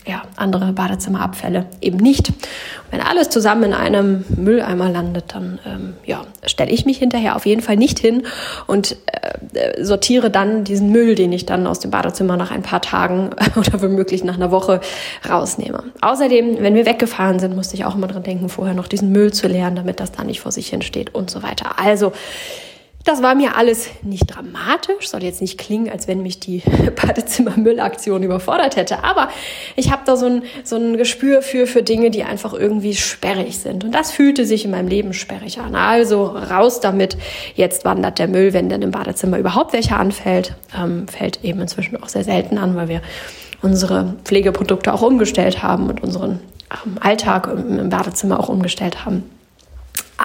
ja, 0.08 0.24
andere 0.36 0.74
Badezimmerabfälle 0.74 1.66
eben 1.80 1.98
nicht. 1.98 2.34
Wenn 2.90 3.02
alles 3.02 3.30
zusammen 3.30 3.66
in 3.66 3.74
einem 3.74 4.26
Mülleimer 4.36 4.90
landet, 4.90 5.26
dann 5.36 5.60
ähm, 5.66 5.94
ja, 6.06 6.26
stelle 6.46 6.72
ich 6.72 6.86
mich 6.86 6.98
hinterher 6.98 7.36
auf 7.36 7.46
jeden 7.46 7.62
Fall 7.62 7.78
nicht 7.78 8.00
hin 8.00 8.24
und 8.66 8.98
äh, 9.06 9.84
sortiere 9.84 10.32
dann 10.32 10.64
diesen 10.64 10.92
Müll, 10.92 11.14
den 11.14 11.32
ich 11.32 11.46
dann 11.46 11.68
aus 11.68 11.80
dem 11.80 11.92
Badezimmer 11.92 12.36
nach 12.36 12.50
ein 12.50 12.64
paar 12.64 12.82
Tagen 12.82 13.30
oder 13.56 13.82
womöglich 13.82 14.24
nach 14.24 14.36
einer 14.36 14.52
Woche 14.52 14.82
rausnehme. 15.30 15.84
Außerdem, 16.02 16.58
wenn 16.62 16.74
wir 16.74 16.88
weggefahren 16.88 17.40
sind, 17.40 17.56
musste 17.56 17.76
ich 17.76 17.86
auch 17.86 17.96
immer 17.96 18.08
dran 18.08 18.24
denken, 18.24 18.50
vorher 18.50 18.74
noch 18.74 18.88
diesen 18.88 19.12
Müll 19.12 19.32
zu 19.32 19.48
leeren, 19.48 19.76
damit 19.76 20.00
das 20.00 20.12
da 20.12 20.24
nicht 20.24 20.42
vor 20.42 20.52
sich 20.52 20.70
hin 20.70 20.82
steht 20.82 21.14
und 21.14 21.30
so 21.30 21.44
weiter. 21.44 21.80
Also 21.80 22.12
das 23.04 23.22
war 23.24 23.36
mir 23.36 23.58
alles 23.58 23.90
nicht 24.04 24.28
dramatisch, 24.28 25.10
soll 25.10 25.24
jetzt 25.24 25.42
nicht 25.42 25.58
klingen, 25.58 25.90
als 25.90 26.08
wenn 26.08 26.22
mich 26.22 26.40
die 26.40 26.62
Badezimmermüllaktion 27.02 28.24
überfordert 28.24 28.76
hätte, 28.76 29.04
aber 29.04 29.30
ich 29.76 29.92
habe 29.92 30.04
da 30.06 30.16
so 30.16 30.28
ein, 30.28 30.44
so 30.64 30.76
ein 30.76 30.98
Gespür 30.98 31.42
für, 31.42 31.68
für 31.68 31.84
Dinge, 31.84 32.12
die 32.12 32.24
einfach 32.24 32.54
irgendwie 32.54 32.96
sperrig 32.96 33.58
sind. 33.58 33.84
Und 33.84 33.94
das 33.94 34.12
fühlte 34.12 34.46
sich 34.46 34.66
in 34.66 34.72
meinem 34.72 34.88
Leben 34.88 35.14
sperrig 35.14 35.60
an. 35.60 35.76
Also 35.76 36.26
raus 36.26 36.80
damit. 36.80 37.18
Jetzt 37.56 37.86
wandert 37.86 38.20
der 38.20 38.28
Müll, 38.28 38.54
wenn 38.54 38.70
denn 38.70 38.82
im 38.82 38.92
Badezimmer 38.92 39.38
überhaupt 39.38 39.74
welcher 39.74 40.00
anfällt. 40.00 40.56
Ähm, 40.78 41.08
fällt 41.08 41.44
eben 41.44 41.62
inzwischen 41.62 42.02
auch 42.02 42.10
sehr 42.10 42.24
selten 42.24 42.58
an, 42.58 42.76
weil 42.76 42.88
wir 42.88 43.02
unsere 43.62 44.16
Pflegeprodukte 44.24 44.94
auch 44.94 45.02
umgestellt 45.02 45.64
haben 45.64 45.90
und 45.90 46.04
unseren 46.04 46.40
ähm, 46.86 46.98
Alltag 47.00 47.48
im 47.48 47.90
Badezimmer 47.90 48.40
auch 48.40 48.50
umgestellt 48.50 49.06
haben. 49.06 49.24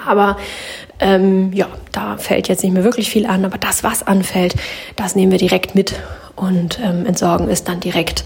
Aber 0.05 0.37
ähm, 0.99 1.51
ja, 1.53 1.67
da 1.91 2.17
fällt 2.17 2.47
jetzt 2.47 2.63
nicht 2.63 2.73
mehr 2.73 2.83
wirklich 2.83 3.09
viel 3.09 3.25
an, 3.25 3.45
aber 3.45 3.57
das, 3.57 3.83
was 3.83 4.05
anfällt, 4.05 4.55
das 4.95 5.15
nehmen 5.15 5.31
wir 5.31 5.39
direkt 5.39 5.75
mit 5.75 5.95
und 6.35 6.79
ähm, 6.83 7.05
entsorgen 7.05 7.49
es 7.49 7.63
dann 7.63 7.79
direkt 7.79 8.23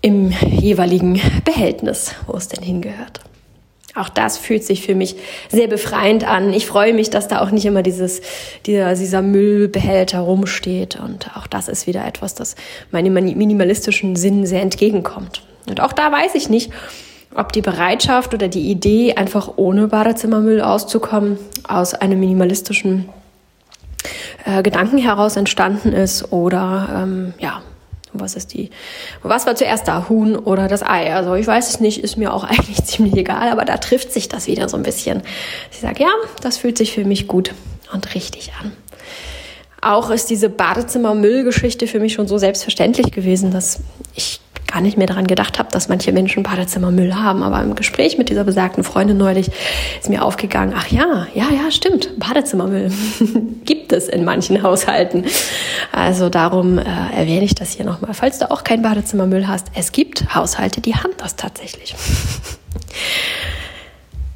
im 0.00 0.30
jeweiligen 0.30 1.20
Behältnis, 1.44 2.14
wo 2.26 2.36
es 2.36 2.48
denn 2.48 2.62
hingehört. 2.62 3.20
Auch 3.94 4.08
das 4.08 4.38
fühlt 4.38 4.64
sich 4.64 4.82
für 4.82 4.94
mich 4.94 5.16
sehr 5.50 5.68
befreiend 5.68 6.24
an. 6.26 6.54
Ich 6.54 6.66
freue 6.66 6.94
mich, 6.94 7.10
dass 7.10 7.28
da 7.28 7.42
auch 7.42 7.50
nicht 7.50 7.66
immer 7.66 7.82
dieses, 7.82 8.22
dieser, 8.64 8.94
dieser 8.94 9.20
Müllbehälter 9.20 10.20
rumsteht. 10.20 10.98
Und 10.98 11.30
auch 11.36 11.46
das 11.46 11.68
ist 11.68 11.86
wieder 11.86 12.06
etwas, 12.06 12.34
das 12.34 12.56
meinem 12.90 13.12
minimalistischen 13.12 14.16
Sinn 14.16 14.46
sehr 14.46 14.62
entgegenkommt. 14.62 15.42
Und 15.68 15.80
auch 15.80 15.92
da 15.92 16.10
weiß 16.10 16.34
ich 16.36 16.48
nicht, 16.48 16.72
ob 17.34 17.52
die 17.52 17.62
Bereitschaft 17.62 18.34
oder 18.34 18.48
die 18.48 18.70
Idee, 18.70 19.14
einfach 19.14 19.52
ohne 19.56 19.88
Badezimmermüll 19.88 20.60
auszukommen, 20.60 21.38
aus 21.66 21.94
einem 21.94 22.20
minimalistischen 22.20 23.08
äh, 24.44 24.62
Gedanken 24.62 24.98
heraus 24.98 25.36
entstanden 25.36 25.92
ist 25.92 26.32
oder 26.32 26.88
ähm, 27.02 27.34
ja, 27.38 27.62
was 28.12 28.34
ist 28.34 28.52
die, 28.52 28.70
was 29.22 29.46
war 29.46 29.56
zuerst 29.56 29.88
da, 29.88 30.08
Huhn 30.08 30.36
oder 30.36 30.68
das 30.68 30.82
Ei? 30.82 31.14
Also 31.14 31.34
ich 31.34 31.46
weiß 31.46 31.70
es 31.70 31.80
nicht, 31.80 32.02
ist 32.02 32.16
mir 32.16 32.32
auch 32.32 32.44
eigentlich 32.48 32.84
ziemlich 32.84 33.16
egal, 33.16 33.48
aber 33.48 33.64
da 33.64 33.78
trifft 33.78 34.12
sich 34.12 34.28
das 34.28 34.46
wieder 34.46 34.68
so 34.68 34.76
ein 34.76 34.82
bisschen. 34.82 35.22
Ich 35.70 35.80
sage, 35.80 36.02
ja, 36.02 36.10
das 36.42 36.58
fühlt 36.58 36.76
sich 36.76 36.92
für 36.92 37.04
mich 37.04 37.28
gut 37.28 37.52
und 37.92 38.14
richtig 38.14 38.52
an. 38.60 38.72
Auch 39.80 40.10
ist 40.10 40.30
diese 40.30 40.48
Badezimmer-Müll-Geschichte 40.48 41.88
für 41.88 41.98
mich 41.98 42.12
schon 42.12 42.28
so 42.28 42.38
selbstverständlich 42.38 43.10
gewesen, 43.10 43.50
dass 43.50 43.80
ich 44.14 44.40
gar 44.72 44.80
nicht 44.80 44.96
mehr 44.96 45.06
daran 45.06 45.26
gedacht 45.26 45.58
habe, 45.58 45.68
dass 45.70 45.88
manche 45.88 46.12
Menschen 46.12 46.42
Badezimmermüll 46.42 47.14
haben. 47.14 47.42
Aber 47.42 47.60
im 47.60 47.74
Gespräch 47.74 48.18
mit 48.18 48.28
dieser 48.28 48.44
besagten 48.44 48.84
Freundin 48.84 49.18
neulich 49.18 49.50
ist 50.00 50.08
mir 50.08 50.24
aufgegangen, 50.24 50.72
ach 50.76 50.88
ja, 50.88 51.26
ja, 51.34 51.46
ja, 51.50 51.70
stimmt, 51.70 52.18
Badezimmermüll 52.18 52.90
gibt 53.64 53.92
es 53.92 54.08
in 54.08 54.24
manchen 54.24 54.62
Haushalten. 54.62 55.24
Also 55.92 56.28
darum 56.28 56.78
äh, 56.78 56.84
erwähne 57.14 57.44
ich 57.44 57.54
das 57.54 57.70
hier 57.72 57.84
nochmal. 57.84 58.14
Falls 58.14 58.38
du 58.38 58.50
auch 58.50 58.64
kein 58.64 58.82
Badezimmermüll 58.82 59.46
hast, 59.46 59.68
es 59.74 59.92
gibt 59.92 60.34
Haushalte, 60.34 60.80
die 60.80 60.94
haben 60.94 61.12
das 61.18 61.36
tatsächlich. 61.36 61.94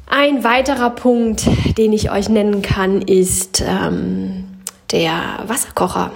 Ein 0.09 0.43
weiterer 0.43 0.91
Punkt, 0.91 1.47
den 1.77 1.91
ich 1.91 2.11
euch 2.11 2.29
nennen 2.29 2.61
kann, 2.61 3.01
ist 3.01 3.61
ähm, 3.67 4.45
der 4.91 5.19
Wasserkocher. 5.45 6.11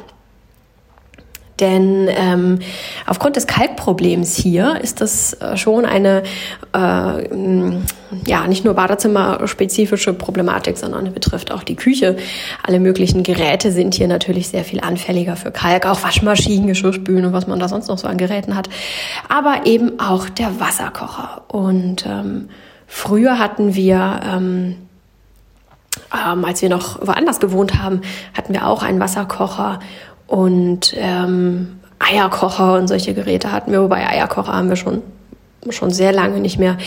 Denn 1.61 2.09
ähm, 2.09 2.59
aufgrund 3.05 3.35
des 3.35 3.47
Kalkproblems 3.47 4.35
hier 4.35 4.81
ist 4.81 4.99
das 4.99 5.33
äh, 5.35 5.55
schon 5.55 5.85
eine 5.85 6.23
äh, 6.73 7.77
ja 8.25 8.47
nicht 8.47 8.65
nur 8.65 8.73
Badezimmerspezifische 8.73 10.13
Problematik, 10.13 10.77
sondern 10.77 11.13
betrifft 11.13 11.51
auch 11.51 11.63
die 11.63 11.75
Küche. 11.75 12.17
Alle 12.63 12.79
möglichen 12.79 13.23
Geräte 13.23 13.71
sind 13.71 13.93
hier 13.93 14.07
natürlich 14.07 14.49
sehr 14.49 14.63
viel 14.63 14.81
anfälliger 14.81 15.35
für 15.35 15.51
Kalk, 15.51 15.85
auch 15.85 16.03
Waschmaschinen, 16.03 16.67
Geschirrspülen 16.67 17.25
und 17.25 17.33
was 17.33 17.47
man 17.47 17.59
da 17.59 17.69
sonst 17.69 17.87
noch 17.87 17.99
so 17.99 18.07
an 18.07 18.17
Geräten 18.17 18.55
hat. 18.55 18.67
Aber 19.29 19.65
eben 19.65 19.99
auch 19.99 20.27
der 20.27 20.59
Wasserkocher. 20.59 21.43
Und 21.47 22.05
ähm, 22.07 22.49
früher 22.87 23.37
hatten 23.37 23.75
wir 23.75 24.19
ähm, 24.25 24.75
ähm, 26.13 26.45
als 26.45 26.61
wir 26.61 26.69
noch 26.69 27.05
woanders 27.05 27.39
gewohnt 27.39 27.81
haben, 27.81 28.01
hatten 28.35 28.53
wir 28.53 28.67
auch 28.67 28.83
einen 28.83 28.99
Wasserkocher 28.99 29.79
und 30.31 30.95
ähm, 30.97 31.79
Eierkocher 31.99 32.75
und 32.75 32.87
solche 32.87 33.13
Geräte 33.13 33.51
hatten 33.51 33.73
wir, 33.73 33.81
wobei 33.83 34.07
Eierkocher 34.07 34.53
haben 34.53 34.69
wir 34.69 34.77
schon 34.77 35.01
schon 35.69 35.91
sehr 35.91 36.11
lange 36.11 36.39
nicht 36.39 36.57
mehr. 36.57 36.77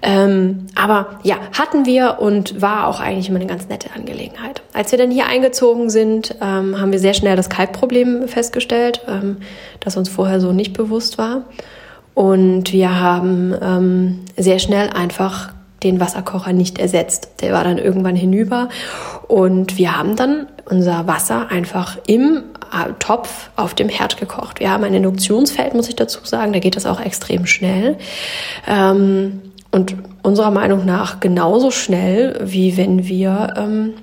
Ähm, 0.00 0.66
aber 0.76 1.18
ja, 1.24 1.36
hatten 1.58 1.84
wir 1.84 2.18
und 2.20 2.62
war 2.62 2.86
auch 2.86 3.00
eigentlich 3.00 3.28
immer 3.28 3.40
eine 3.40 3.48
ganz 3.48 3.68
nette 3.68 3.88
Angelegenheit. 3.92 4.62
Als 4.72 4.92
wir 4.92 4.98
dann 4.98 5.10
hier 5.10 5.26
eingezogen 5.26 5.90
sind, 5.90 6.36
ähm, 6.40 6.80
haben 6.80 6.92
wir 6.92 7.00
sehr 7.00 7.14
schnell 7.14 7.34
das 7.34 7.48
Kalkproblem 7.48 8.28
festgestellt, 8.28 9.00
ähm, 9.08 9.38
das 9.80 9.96
uns 9.96 10.08
vorher 10.08 10.38
so 10.38 10.52
nicht 10.52 10.74
bewusst 10.74 11.18
war. 11.18 11.42
Und 12.12 12.72
wir 12.72 13.00
haben 13.00 13.52
ähm, 13.60 14.20
sehr 14.36 14.60
schnell 14.60 14.90
einfach 14.90 15.52
den 15.82 15.98
Wasserkocher 16.00 16.52
nicht 16.52 16.78
ersetzt. 16.78 17.40
Der 17.40 17.52
war 17.52 17.64
dann 17.64 17.78
irgendwann 17.78 18.14
hinüber 18.14 18.68
und 19.26 19.76
wir 19.76 19.96
haben 19.96 20.14
dann 20.14 20.46
unser 20.66 21.06
Wasser 21.06 21.50
einfach 21.50 21.98
im 22.06 22.42
Topf 22.98 23.50
auf 23.56 23.74
dem 23.74 23.88
Herd 23.88 24.18
gekocht. 24.18 24.60
Wir 24.60 24.70
haben 24.70 24.84
ein 24.84 24.94
Induktionsfeld, 24.94 25.74
muss 25.74 25.88
ich 25.88 25.96
dazu 25.96 26.20
sagen, 26.24 26.52
da 26.52 26.58
geht 26.58 26.76
das 26.76 26.86
auch 26.86 27.00
extrem 27.00 27.46
schnell. 27.46 27.96
Ähm, 28.66 29.40
und 29.70 29.96
unserer 30.22 30.52
Meinung 30.52 30.86
nach 30.86 31.18
genauso 31.18 31.72
schnell, 31.72 32.38
wie 32.42 32.76
wenn 32.76 33.08
wir 33.08 33.54
ähm, 33.56 33.94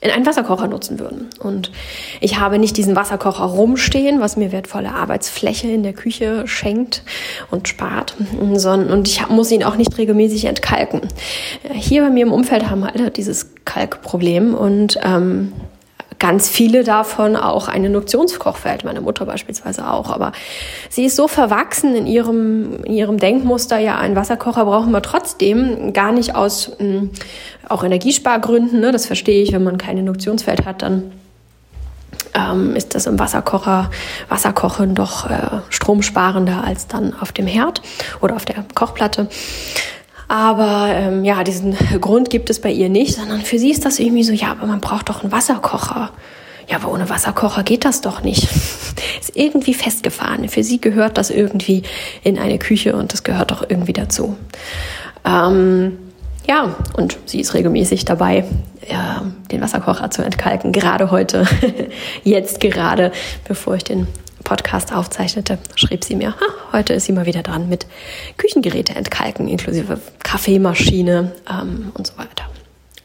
in 0.00 0.10
einen 0.10 0.26
Wasserkocher 0.26 0.68
nutzen 0.68 1.00
würden. 1.00 1.28
Und 1.40 1.72
ich 2.20 2.38
habe 2.38 2.58
nicht 2.58 2.76
diesen 2.76 2.94
Wasserkocher 2.94 3.44
rumstehen, 3.44 4.20
was 4.20 4.36
mir 4.36 4.52
wertvolle 4.52 4.92
Arbeitsfläche 4.92 5.68
in 5.68 5.82
der 5.82 5.92
Küche 5.92 6.46
schenkt 6.46 7.02
und 7.50 7.66
spart, 7.66 8.14
sondern 8.54 8.90
und 8.90 9.08
ich 9.08 9.28
muss 9.28 9.50
ihn 9.50 9.64
auch 9.64 9.76
nicht 9.76 9.98
regelmäßig 9.98 10.44
entkalken. 10.44 11.00
Hier 11.72 12.02
bei 12.02 12.10
mir 12.10 12.26
im 12.26 12.32
Umfeld 12.32 12.70
haben 12.70 12.84
alle 12.84 13.10
dieses 13.10 13.54
Kalkproblem 13.64 14.54
und 14.54 14.98
ähm, 15.02 15.52
ganz 16.18 16.48
viele 16.48 16.84
davon 16.84 17.36
auch 17.36 17.68
ein 17.68 17.84
Induktionskochfeld, 17.84 18.84
meine 18.84 19.00
Mutter 19.00 19.24
beispielsweise 19.24 19.88
auch. 19.88 20.10
Aber 20.10 20.32
sie 20.88 21.04
ist 21.04 21.16
so 21.16 21.28
verwachsen 21.28 21.94
in 21.94 22.06
ihrem, 22.06 22.82
in 22.84 22.92
ihrem 22.92 23.18
Denkmuster, 23.18 23.78
ja, 23.78 23.98
einen 23.98 24.16
Wasserkocher 24.16 24.64
brauchen 24.64 24.90
wir 24.90 25.02
trotzdem, 25.02 25.92
gar 25.92 26.12
nicht 26.12 26.34
aus 26.34 26.72
mh, 26.78 26.84
hm, 26.84 27.10
auch 27.68 27.84
Energiespargründen. 27.84 28.80
Ne? 28.80 28.92
Das 28.92 29.06
verstehe 29.06 29.42
ich, 29.42 29.52
wenn 29.52 29.64
man 29.64 29.78
kein 29.78 29.98
Induktionsfeld 29.98 30.66
hat, 30.66 30.82
dann 30.82 31.12
ähm, 32.34 32.76
ist 32.76 32.94
das 32.94 33.06
im 33.06 33.18
Wasserkocher, 33.18 33.90
Wasserkochen 34.28 34.94
doch 34.94 35.28
äh, 35.30 35.60
stromsparender 35.70 36.64
als 36.64 36.86
dann 36.86 37.14
auf 37.18 37.32
dem 37.32 37.46
Herd 37.46 37.82
oder 38.20 38.36
auf 38.36 38.44
der 38.44 38.64
Kochplatte. 38.74 39.28
Aber 40.28 40.88
ähm, 40.92 41.24
ja, 41.24 41.42
diesen 41.42 41.74
Grund 42.00 42.28
gibt 42.28 42.50
es 42.50 42.60
bei 42.60 42.70
ihr 42.70 42.90
nicht, 42.90 43.16
sondern 43.16 43.40
für 43.40 43.58
sie 43.58 43.70
ist 43.70 43.84
das 43.86 43.98
irgendwie 43.98 44.24
so, 44.24 44.32
ja, 44.32 44.50
aber 44.50 44.66
man 44.66 44.80
braucht 44.80 45.08
doch 45.08 45.22
einen 45.22 45.32
Wasserkocher. 45.32 46.10
Ja, 46.68 46.76
aber 46.76 46.92
ohne 46.92 47.08
Wasserkocher 47.08 47.62
geht 47.62 47.86
das 47.86 48.02
doch 48.02 48.22
nicht. 48.22 48.44
ist 49.20 49.34
irgendwie 49.34 49.72
festgefahren. 49.72 50.48
Für 50.50 50.62
sie 50.62 50.80
gehört 50.80 51.16
das 51.16 51.30
irgendwie 51.30 51.82
in 52.22 52.38
eine 52.38 52.58
Küche 52.58 52.94
und 52.94 53.14
das 53.14 53.24
gehört 53.24 53.50
doch 53.50 53.64
irgendwie 53.66 53.94
dazu. 53.94 54.36
Ähm, 55.24 55.96
ja, 56.46 56.74
und 56.94 57.18
sie 57.24 57.40
ist 57.40 57.54
regelmäßig 57.54 58.04
dabei, 58.04 58.44
ja, 58.90 59.22
den 59.50 59.62
Wasserkocher 59.62 60.10
zu 60.10 60.22
entkalken. 60.22 60.72
Gerade 60.72 61.10
heute, 61.10 61.46
jetzt 62.24 62.60
gerade, 62.60 63.12
bevor 63.46 63.76
ich 63.76 63.84
den 63.84 64.06
Podcast 64.48 64.94
aufzeichnete, 64.94 65.58
schrieb 65.74 66.04
sie 66.04 66.16
mir, 66.16 66.34
heute 66.72 66.94
ist 66.94 67.04
sie 67.04 67.12
mal 67.12 67.26
wieder 67.26 67.42
dran 67.42 67.68
mit 67.68 67.86
Küchengeräte 68.38 68.94
entkalken, 68.94 69.46
inklusive 69.46 70.00
Kaffeemaschine 70.22 71.32
ähm, 71.50 71.92
und 71.92 72.06
so 72.06 72.16
weiter. 72.16 72.48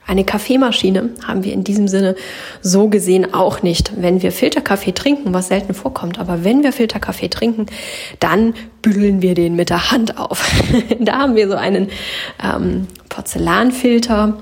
Eine 0.07 0.23
Kaffeemaschine 0.23 1.09
haben 1.27 1.43
wir 1.43 1.51
in 1.51 1.65
diesem 1.65 1.89
Sinne 1.89 2.15
so 2.61 2.87
gesehen 2.87 3.33
auch 3.33 3.61
nicht. 3.61 3.91
Wenn 3.97 4.21
wir 4.21 4.31
Filterkaffee 4.31 4.93
trinken, 4.93 5.33
was 5.33 5.49
selten 5.49 5.73
vorkommt, 5.73 6.17
aber 6.17 6.45
wenn 6.45 6.63
wir 6.63 6.71
Filterkaffee 6.71 7.27
trinken, 7.27 7.65
dann 8.21 8.53
bügeln 8.81 9.21
wir 9.21 9.35
den 9.35 9.57
mit 9.57 9.69
der 9.69 9.91
Hand 9.91 10.17
auf. 10.17 10.49
da 11.01 11.19
haben 11.19 11.35
wir 11.35 11.49
so 11.49 11.55
einen 11.55 11.89
ähm, 12.41 12.87
Porzellanfilter, 13.09 14.37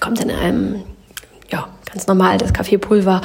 kommt 0.00 0.20
in 0.20 0.30
einem 0.30 0.82
ja, 1.52 1.68
ganz 1.84 2.06
normal 2.06 2.38
das 2.38 2.54
Kaffeepulver 2.54 3.20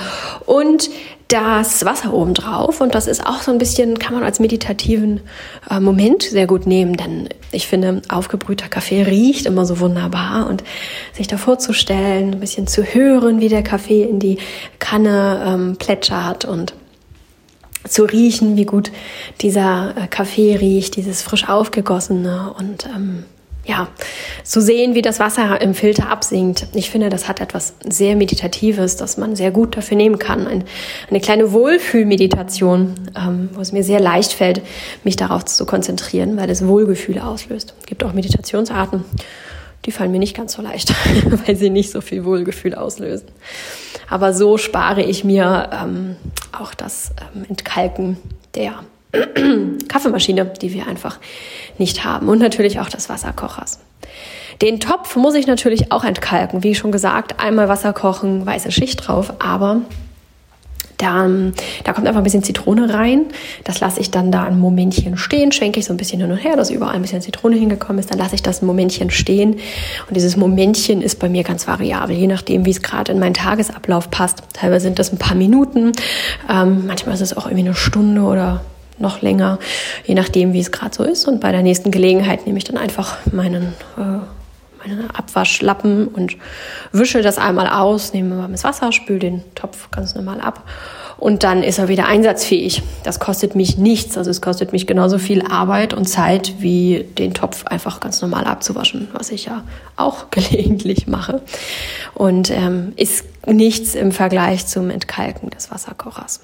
und 0.46 0.90
das 1.32 1.86
Wasser 1.86 2.14
oben 2.14 2.34
drauf. 2.34 2.82
Und 2.82 2.94
das 2.94 3.08
ist 3.08 3.26
auch 3.26 3.42
so 3.42 3.52
ein 3.52 3.58
bisschen, 3.58 4.00
kann 4.00 4.14
man 4.14 4.24
als 4.24 4.40
meditativen 4.40 5.22
äh, 5.70 5.80
Moment 5.80 6.24
sehr 6.24 6.46
gut 6.46 6.68
nehmen, 6.68 6.98
denn 6.98 7.30
ich 7.52 7.68
finde, 7.68 8.02
aufgebrühter 8.10 8.68
Kaffee 8.68 9.04
riecht 9.04 9.46
immer 9.46 9.66
so 9.66 9.80
wunderbar. 9.80 10.48
Und 10.48 10.64
sich 11.14 11.28
da 11.28 11.38
vorzustellen, 11.38 12.34
ein 12.34 12.40
bisschen 12.40 12.68
zu 12.68 12.84
hören, 12.84 13.40
wie 13.40 13.50
der 13.50 13.64
Kaffee 13.64 14.04
in 14.04 14.20
die 14.20 14.38
Kanne 14.80 15.44
ähm, 15.46 15.76
plätschert 15.78 16.46
und 16.46 16.74
zu 17.88 18.04
riechen, 18.04 18.58
wie 18.58 18.66
gut 18.66 18.92
dieser 19.42 19.96
äh, 19.98 20.08
Kaffee 20.08 20.56
riecht, 20.56 20.98
dieses 20.98 21.22
frisch 21.22 21.48
aufgegossene. 21.48 22.54
Und 22.58 22.88
ähm, 22.94 23.24
ja, 23.64 23.90
zu 24.44 24.60
sehen, 24.60 24.96
wie 24.96 25.02
das 25.02 25.20
Wasser 25.20 25.62
im 25.62 25.76
Filter 25.76 26.10
absinkt. 26.10 26.68
Ich 26.74 26.90
finde, 26.90 27.10
das 27.10 27.28
hat 27.28 27.42
etwas 27.42 27.76
sehr 27.88 28.16
Meditatives, 28.16 28.96
das 28.96 29.18
man 29.18 29.36
sehr 29.36 29.52
gut 29.52 29.78
dafür 29.78 29.98
nehmen 29.98 30.18
kann. 30.18 30.48
Ein, 30.48 30.64
eine 31.10 31.20
kleine 31.20 31.52
Wohlfühlmeditation, 31.52 32.96
ähm, 33.16 33.50
wo 33.54 33.62
es 33.62 33.72
mir 33.72 33.84
sehr 33.84 34.00
leicht 34.00 34.34
fällt, 34.34 34.62
mich 35.04 35.16
darauf 35.16 35.46
zu 35.46 35.66
konzentrieren, 35.66 36.38
weil 36.38 36.50
es 36.50 36.66
Wohlgefühle 36.66 37.24
auslöst. 37.24 37.76
Es 37.80 37.86
gibt 37.86 38.04
auch 38.04 38.14
Meditationsarten, 38.14 39.04
die 39.86 39.92
fallen 39.92 40.12
mir 40.12 40.20
nicht 40.20 40.36
ganz 40.36 40.54
so 40.54 40.62
leicht, 40.62 40.94
weil 41.46 41.56
sie 41.56 41.70
nicht 41.70 41.92
so 41.92 42.02
viel 42.02 42.26
Wohlgefühl 42.26 42.74
auslösen. 42.74 43.28
Aber 44.10 44.34
so 44.34 44.58
spare 44.58 45.04
ich 45.04 45.24
mir 45.24 45.70
ähm, 45.72 46.16
auch 46.52 46.74
das 46.74 47.12
ähm, 47.36 47.46
Entkalken 47.48 48.18
der 48.56 48.84
Kaffeemaschine, 49.88 50.46
die 50.62 50.74
wir 50.74 50.88
einfach 50.88 51.20
nicht 51.78 52.04
haben. 52.04 52.30
Und 52.30 52.40
natürlich 52.40 52.80
auch 52.80 52.90
des 52.90 53.10
Wasserkochers. 53.10 53.80
Den 54.62 54.80
Topf 54.80 55.16
muss 55.16 55.34
ich 55.36 55.48
natürlich 55.48 55.92
auch 55.92 56.04
entkalken. 56.04 56.64
Wie 56.64 56.76
schon 56.76 56.92
gesagt, 56.92 57.40
einmal 57.40 57.68
Wasser 57.68 57.94
kochen, 57.94 58.46
weiße 58.46 58.72
Schicht 58.72 59.08
drauf, 59.08 59.34
aber 59.40 59.82
da, 61.02 61.28
da 61.84 61.94
kommt 61.94 62.08
einfach 62.08 62.20
ein 62.20 62.24
bisschen 62.24 62.44
Zitrone 62.44 62.94
rein. 62.94 63.26
Das 63.64 63.80
lasse 63.80 64.00
ich 64.00 64.12
dann 64.12 64.32
da 64.32 64.44
ein 64.44 64.60
Momentchen 64.60 65.18
stehen, 65.18 65.52
schwenke 65.52 65.80
ich 65.80 65.86
so 65.86 65.94
ein 65.94 65.98
bisschen 65.98 66.22
hin 66.22 66.32
und 66.32 66.38
her, 66.38 66.56
dass 66.56 66.70
überall 66.70 66.94
ein 66.94 67.02
bisschen 67.02 67.22
Zitrone 67.22 67.56
hingekommen 67.56 68.00
ist. 68.00 68.12
Dann 68.12 68.20
lasse 68.20 68.36
ich 68.36 68.44
das 68.44 68.62
ein 68.62 68.68
Momentchen 68.68 69.10
stehen. 69.10 69.54
Und 69.54 70.16
dieses 70.16 70.38
Momentchen 70.38 71.02
ist 71.02 71.18
bei 71.18 71.28
mir 71.28 71.44
ganz 71.44 71.68
variabel, 71.68 72.16
je 72.16 72.28
nachdem, 72.28 72.66
wie 72.66 72.72
es 72.72 72.84
gerade 72.84 73.12
in 73.12 73.20
meinen 73.20 73.34
Tagesablauf 73.34 74.12
passt. 74.12 74.44
Teilweise 74.54 74.84
sind 74.84 75.00
das 75.00 75.12
ein 75.12 75.18
paar 75.18 75.36
Minuten, 75.36 75.94
ähm, 76.48 76.86
manchmal 76.86 77.16
ist 77.16 77.22
es 77.22 77.36
auch 77.36 77.48
irgendwie 77.48 77.66
eine 77.66 77.74
Stunde 77.74 78.22
oder 78.22 78.62
noch 79.02 79.22
länger, 79.22 79.60
je 80.06 80.16
nachdem, 80.16 80.54
wie 80.54 80.60
es 80.60 80.72
gerade 80.72 80.96
so 80.96 81.04
ist. 81.04 81.28
Und 81.28 81.42
bei 81.42 81.52
der 81.52 81.62
nächsten 81.62 81.92
Gelegenheit 81.92 82.46
nehme 82.46 82.58
ich 82.58 82.64
dann 82.64 82.78
einfach 82.78 83.18
meinen, 83.32 83.74
äh, 83.98 84.88
meinen 84.88 85.10
Abwaschlappen 85.14 86.08
und 86.08 86.38
wische 86.92 87.22
das 87.22 87.38
einmal 87.38 87.68
aus, 87.68 88.14
nehme 88.14 88.38
warmes 88.38 88.64
Wasser, 88.64 88.92
spüle 88.92 89.20
den 89.20 89.44
Topf 89.56 89.92
ganz 89.92 90.16
normal 90.16 90.42
ab 90.42 90.64
und 91.22 91.44
dann 91.44 91.62
ist 91.62 91.78
er 91.78 91.88
wieder 91.88 92.08
einsatzfähig. 92.08 92.82
Das 93.04 93.20
kostet 93.20 93.54
mich 93.54 93.78
nichts. 93.78 94.18
Also 94.18 94.32
es 94.32 94.42
kostet 94.42 94.72
mich 94.72 94.88
genauso 94.88 95.20
viel 95.20 95.44
Arbeit 95.44 95.94
und 95.94 96.06
Zeit, 96.10 96.56
wie 96.58 97.06
den 97.16 97.36
Topf 97.36 97.64
einfach 97.68 98.00
ganz 98.00 98.24
normal 98.24 98.46
abzuwaschen, 98.46 99.08
was 99.14 99.30
ich 99.30 99.46
ja 99.46 99.64
auch 99.98 100.26
gelegentlich 100.32 101.06
mache. 101.06 101.44
Und 102.16 102.50
ähm, 102.50 102.94
ist 102.96 103.26
nichts 103.46 103.94
im 103.94 104.12
Vergleich 104.12 104.66
zum 104.66 104.90
Entkalken 104.90 105.52
des 105.52 105.70
Wasserkochers. 105.70 106.40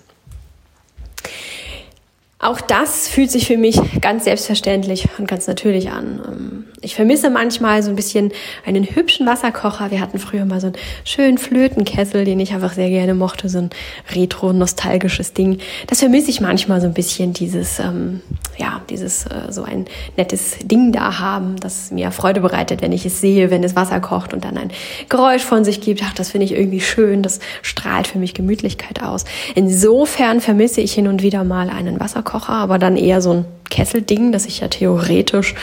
Auch 2.39 2.61
das 2.61 3.07
fühlt 3.07 3.31
sich 3.31 3.47
für 3.47 3.57
mich 3.57 3.79
ganz 3.99 4.25
selbstverständlich 4.25 5.07
und 5.17 5.27
ganz 5.27 5.47
natürlich 5.47 5.89
an. 5.89 6.21
Ähm, 6.23 6.65
ich 6.81 6.93
vermisse 6.93 7.31
manchmal 7.31 7.81
so 7.81 7.89
ein 7.89 7.95
bisschen 7.95 8.31
einen 8.63 8.83
hübschen 8.83 9.25
Wasserkocher. 9.25 9.89
Wir 9.89 9.99
hatten 9.99 10.19
früher 10.19 10.45
mal 10.45 10.61
so 10.61 10.67
einen 10.67 10.75
schönen 11.03 11.39
Flötenkessel, 11.39 12.25
den 12.25 12.39
ich 12.39 12.53
einfach 12.53 12.73
sehr 12.73 12.89
gerne 12.89 13.15
mochte, 13.15 13.49
so 13.49 13.57
ein 13.57 13.71
retro-nostalgisches 14.13 15.33
Ding. 15.33 15.57
Das 15.87 16.01
vermisse 16.01 16.29
ich 16.29 16.39
manchmal 16.39 16.79
so 16.79 16.85
ein 16.85 16.93
bisschen, 16.93 17.33
dieses, 17.33 17.79
ähm, 17.79 18.21
ja, 18.55 18.81
dieses 18.87 19.25
äh, 19.25 19.51
so 19.51 19.63
ein 19.63 19.85
nettes 20.15 20.59
Ding 20.63 20.91
da 20.91 21.17
haben, 21.17 21.55
das 21.59 21.89
mir 21.89 22.11
Freude 22.11 22.41
bereitet, 22.41 22.83
wenn 22.83 22.91
ich 22.91 23.03
es 23.07 23.19
sehe, 23.19 23.49
wenn 23.49 23.63
es 23.63 23.75
Wasser 23.75 23.99
kocht 23.99 24.35
und 24.35 24.45
dann 24.45 24.59
ein 24.59 24.69
Geräusch 25.09 25.43
von 25.43 25.65
sich 25.65 25.81
gibt. 25.81 26.03
Ach, 26.05 26.13
das 26.13 26.29
finde 26.29 26.45
ich 26.45 26.51
irgendwie 26.51 26.81
schön. 26.81 27.23
Das 27.23 27.39
strahlt 27.63 28.05
für 28.05 28.19
mich 28.19 28.35
Gemütlichkeit 28.35 29.01
aus. 29.01 29.25
Insofern 29.55 30.39
vermisse 30.39 30.81
ich 30.81 30.93
hin 30.93 31.07
und 31.07 31.23
wieder 31.23 31.43
mal 31.43 31.71
einen 31.71 31.99
Wasserkocher 31.99 32.26
Wasserkocher, 32.27 32.53
aber 32.53 32.77
dann 32.77 32.97
eher 32.97 33.21
so 33.21 33.31
ein 33.31 33.45
Kesselding, 33.69 34.31
das 34.31 34.45
ich 34.45 34.59
ja 34.59 34.67
theoretisch 34.67 35.55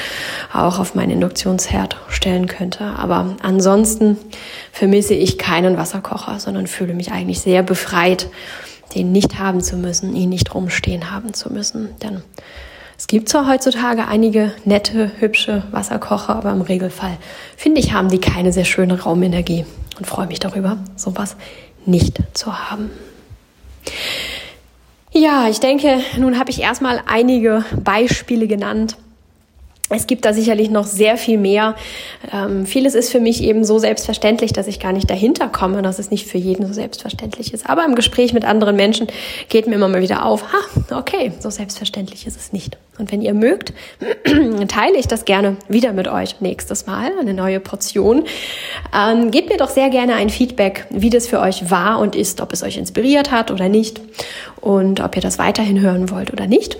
auch 0.52 0.78
auf 0.78 0.94
meinen 0.94 1.12
Induktionsherd 1.12 1.96
stellen 2.08 2.46
könnte. 2.46 2.84
Aber 2.84 3.36
ansonsten 3.42 4.16
vermisse 4.72 5.14
ich 5.14 5.38
keinen 5.38 5.76
Wasserkocher, 5.76 6.38
sondern 6.38 6.66
fühle 6.66 6.94
mich 6.94 7.12
eigentlich 7.12 7.40
sehr 7.40 7.62
befreit, 7.62 8.28
den 8.94 9.12
nicht 9.12 9.38
haben 9.38 9.60
zu 9.60 9.76
müssen, 9.76 10.14
ihn 10.14 10.28
nicht 10.28 10.54
rumstehen 10.54 11.10
haben 11.10 11.34
zu 11.34 11.52
müssen. 11.52 11.88
Denn 12.02 12.22
es 12.98 13.06
gibt 13.06 13.28
zwar 13.28 13.48
heutzutage 13.48 14.06
einige 14.06 14.52
nette, 14.64 15.10
hübsche 15.18 15.64
Wasserkocher, 15.70 16.36
aber 16.36 16.52
im 16.52 16.60
Regelfall 16.60 17.16
finde 17.56 17.80
ich, 17.80 17.92
haben 17.92 18.08
die 18.08 18.20
keine 18.20 18.52
sehr 18.52 18.64
schöne 18.64 19.00
Raumenergie 19.02 19.64
und 19.98 20.06
freue 20.06 20.26
mich 20.26 20.40
darüber, 20.40 20.78
sowas 20.96 21.36
nicht 21.86 22.18
zu 22.34 22.70
haben. 22.70 22.90
Ja, 25.16 25.48
ich 25.48 25.60
denke, 25.60 26.00
nun 26.18 26.40
habe 26.40 26.50
ich 26.50 26.60
erstmal 26.60 27.00
einige 27.06 27.64
Beispiele 27.84 28.48
genannt, 28.48 28.96
Es 29.96 30.06
gibt 30.06 30.24
da 30.24 30.32
sicherlich 30.32 30.70
noch 30.70 30.86
sehr 30.86 31.16
viel 31.16 31.38
mehr. 31.38 31.74
Ähm, 32.32 32.66
vieles 32.66 32.94
ist 32.94 33.10
für 33.10 33.20
mich 33.20 33.42
eben 33.42 33.64
so 33.64 33.78
selbstverständlich, 33.78 34.52
dass 34.52 34.66
ich 34.66 34.80
gar 34.80 34.92
nicht 34.92 35.08
dahinter 35.08 35.48
komme, 35.48 35.82
dass 35.82 35.98
es 35.98 36.10
nicht 36.10 36.26
für 36.26 36.38
jeden 36.38 36.66
so 36.66 36.72
selbstverständlich 36.72 37.54
ist. 37.54 37.68
Aber 37.68 37.84
im 37.84 37.94
Gespräch 37.94 38.32
mit 38.32 38.44
anderen 38.44 38.76
Menschen 38.76 39.06
geht 39.48 39.66
mir 39.66 39.74
immer 39.74 39.88
mal 39.88 40.02
wieder 40.02 40.24
auf, 40.24 40.52
ha, 40.52 40.98
okay, 40.98 41.32
so 41.38 41.50
selbstverständlich 41.50 42.26
ist 42.26 42.36
es 42.36 42.52
nicht. 42.52 42.76
Und 42.98 43.12
wenn 43.12 43.22
ihr 43.22 43.34
mögt, 43.34 43.72
teile 44.68 44.96
ich 44.98 45.08
das 45.08 45.24
gerne 45.24 45.56
wieder 45.68 45.92
mit 45.92 46.08
euch 46.08 46.40
nächstes 46.40 46.86
Mal, 46.86 47.10
eine 47.18 47.34
neue 47.34 47.60
Portion. 47.60 48.24
Ähm, 48.96 49.30
gebt 49.30 49.48
mir 49.48 49.56
doch 49.56 49.70
sehr 49.70 49.90
gerne 49.90 50.14
ein 50.14 50.30
Feedback, 50.30 50.86
wie 50.90 51.10
das 51.10 51.26
für 51.26 51.40
euch 51.40 51.70
war 51.70 51.98
und 51.98 52.16
ist, 52.16 52.40
ob 52.40 52.52
es 52.52 52.62
euch 52.62 52.76
inspiriert 52.76 53.30
hat 53.30 53.50
oder 53.50 53.68
nicht 53.68 54.00
und 54.60 55.00
ob 55.00 55.16
ihr 55.16 55.22
das 55.22 55.38
weiterhin 55.38 55.80
hören 55.80 56.10
wollt 56.10 56.32
oder 56.32 56.46
nicht 56.46 56.76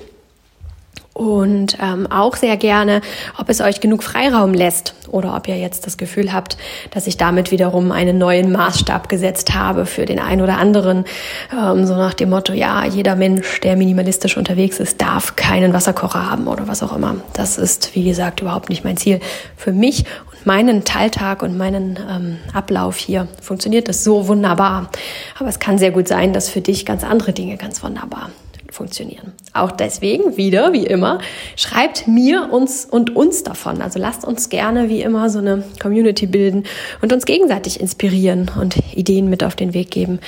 und 1.15 1.79
ähm, 1.81 2.11
auch 2.11 2.35
sehr 2.35 2.57
gerne, 2.57 3.01
ob 3.39 3.49
es 3.49 3.61
euch 3.61 3.81
genug 3.81 4.03
Freiraum 4.03 4.53
lässt 4.53 4.95
oder 5.09 5.37
ob 5.37 5.47
ihr 5.47 5.57
jetzt 5.57 5.87
das 5.87 5.97
Gefühl 5.97 6.33
habt, 6.33 6.59
dass 6.91 7.07
ich 7.07 7.17
damit 7.17 7.53
wiederum 7.53 7.93
einen 7.93 8.19
neuen 8.19 8.51
Maßstab 8.51 9.09
gesetzt 9.09 9.55
habe 9.55 9.87
für 9.87 10.07
den 10.07 10.19
einen 10.19 10.43
oder 10.43 10.59
anderen, 10.59 11.05
ähm, 11.53 11.87
so 11.87 11.95
nach 11.95 12.15
dem 12.15 12.31
Motto, 12.31 12.53
ja, 12.53 12.85
jeder 12.85 13.15
Mensch, 13.15 13.61
der 13.61 13.77
minimalistisch 13.77 14.37
unterwegs 14.37 14.81
ist, 14.81 15.01
darf 15.01 15.37
keinen 15.37 15.73
Wasserkocher 15.73 16.29
haben 16.29 16.49
oder 16.49 16.67
was 16.67 16.83
auch 16.83 16.95
immer. 16.95 17.15
Das 17.33 17.59
ist, 17.59 17.95
wie 17.95 18.05
gesagt, 18.05 18.41
überhaupt 18.41 18.69
nicht 18.69 18.83
mein 18.83 18.97
Ziel. 18.97 19.21
Für 19.57 19.73
mich 19.73 20.05
und 20.33 20.47
meinen 20.47 20.85
Teiltag 20.85 21.43
und 21.45 21.57
meinen 21.57 21.97
ähm, 22.11 22.39
Ablauf 22.53 22.97
hier 22.97 23.29
funktioniert 23.41 23.89
das 23.89 24.03
so 24.03 24.27
wunderbar. 24.27 24.91
Aber 25.39 25.49
es 25.49 25.61
kann 25.61 25.79
sehr 25.79 25.93
gut 25.93 26.09
sein, 26.09 26.33
dass 26.33 26.49
für 26.49 26.61
dich 26.61 26.85
ganz 26.85 27.05
andere 27.05 27.33
Dinge 27.33 27.57
ganz 27.57 27.85
wunderbar 27.85 28.31
funktionieren. 28.75 29.33
Auch 29.53 29.71
deswegen 29.71 30.37
wieder, 30.37 30.73
wie 30.73 30.87
immer, 30.87 31.21
schreibt 31.57 32.07
mir 32.07 32.53
uns 32.53 32.85
und 32.85 33.17
uns 33.17 33.43
davon. 33.43 33.81
Also 33.81 33.99
lasst 33.99 34.25
uns 34.25 34.49
gerne 34.49 34.89
wie 34.89 35.03
immer 35.03 35.31
so 35.31 35.39
eine 35.39 35.65
Community 35.81 36.27
bilden 36.27 36.65
und 37.01 37.13
uns 37.13 37.25
gegenseitig 37.25 37.81
inspirieren 37.81 38.51
und 38.61 38.77
Ideen 38.95 39.31
mit 39.31 39.45
auf 39.45 39.57
den 39.57 39.75
Weg 39.75 39.91
geben, 39.91 40.19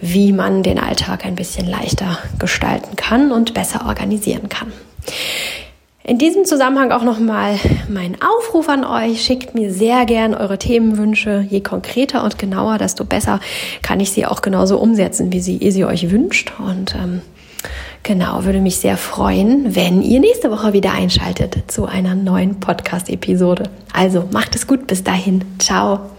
wie 0.00 0.32
man 0.32 0.62
den 0.62 0.78
Alltag 0.78 1.26
ein 1.26 1.34
bisschen 1.34 1.68
leichter 1.68 2.18
gestalten 2.38 2.96
kann 2.96 3.32
und 3.32 3.54
besser 3.54 3.86
organisieren 3.86 4.48
kann. 4.48 4.72
In 6.08 6.18
diesem 6.18 6.44
Zusammenhang 6.44 6.92
auch 6.92 7.02
nochmal 7.02 7.58
mein 7.88 8.16
Aufruf 8.22 8.68
an 8.68 8.84
euch. 8.84 9.22
Schickt 9.22 9.56
mir 9.56 9.72
sehr 9.72 10.06
gern 10.06 10.34
eure 10.34 10.56
Themenwünsche. 10.56 11.44
Je 11.50 11.62
konkreter 11.62 12.22
und 12.22 12.38
genauer, 12.38 12.78
desto 12.78 13.04
besser 13.04 13.40
kann 13.82 13.98
ich 13.98 14.12
sie 14.12 14.24
auch 14.24 14.40
genauso 14.40 14.78
umsetzen, 14.78 15.32
wie 15.32 15.40
sie, 15.40 15.56
ihr 15.56 15.72
sie 15.72 15.84
euch 15.84 16.08
wünscht. 16.12 16.52
Und 16.60 16.94
ähm, 16.94 17.22
Genau, 18.02 18.44
würde 18.44 18.60
mich 18.60 18.76
sehr 18.76 18.96
freuen, 18.96 19.74
wenn 19.74 20.02
ihr 20.02 20.20
nächste 20.20 20.50
Woche 20.50 20.72
wieder 20.72 20.92
einschaltet 20.92 21.64
zu 21.66 21.86
einer 21.86 22.14
neuen 22.14 22.60
Podcast-Episode. 22.60 23.64
Also 23.92 24.28
macht 24.32 24.54
es 24.54 24.66
gut, 24.66 24.86
bis 24.86 25.02
dahin. 25.02 25.44
Ciao. 25.58 26.15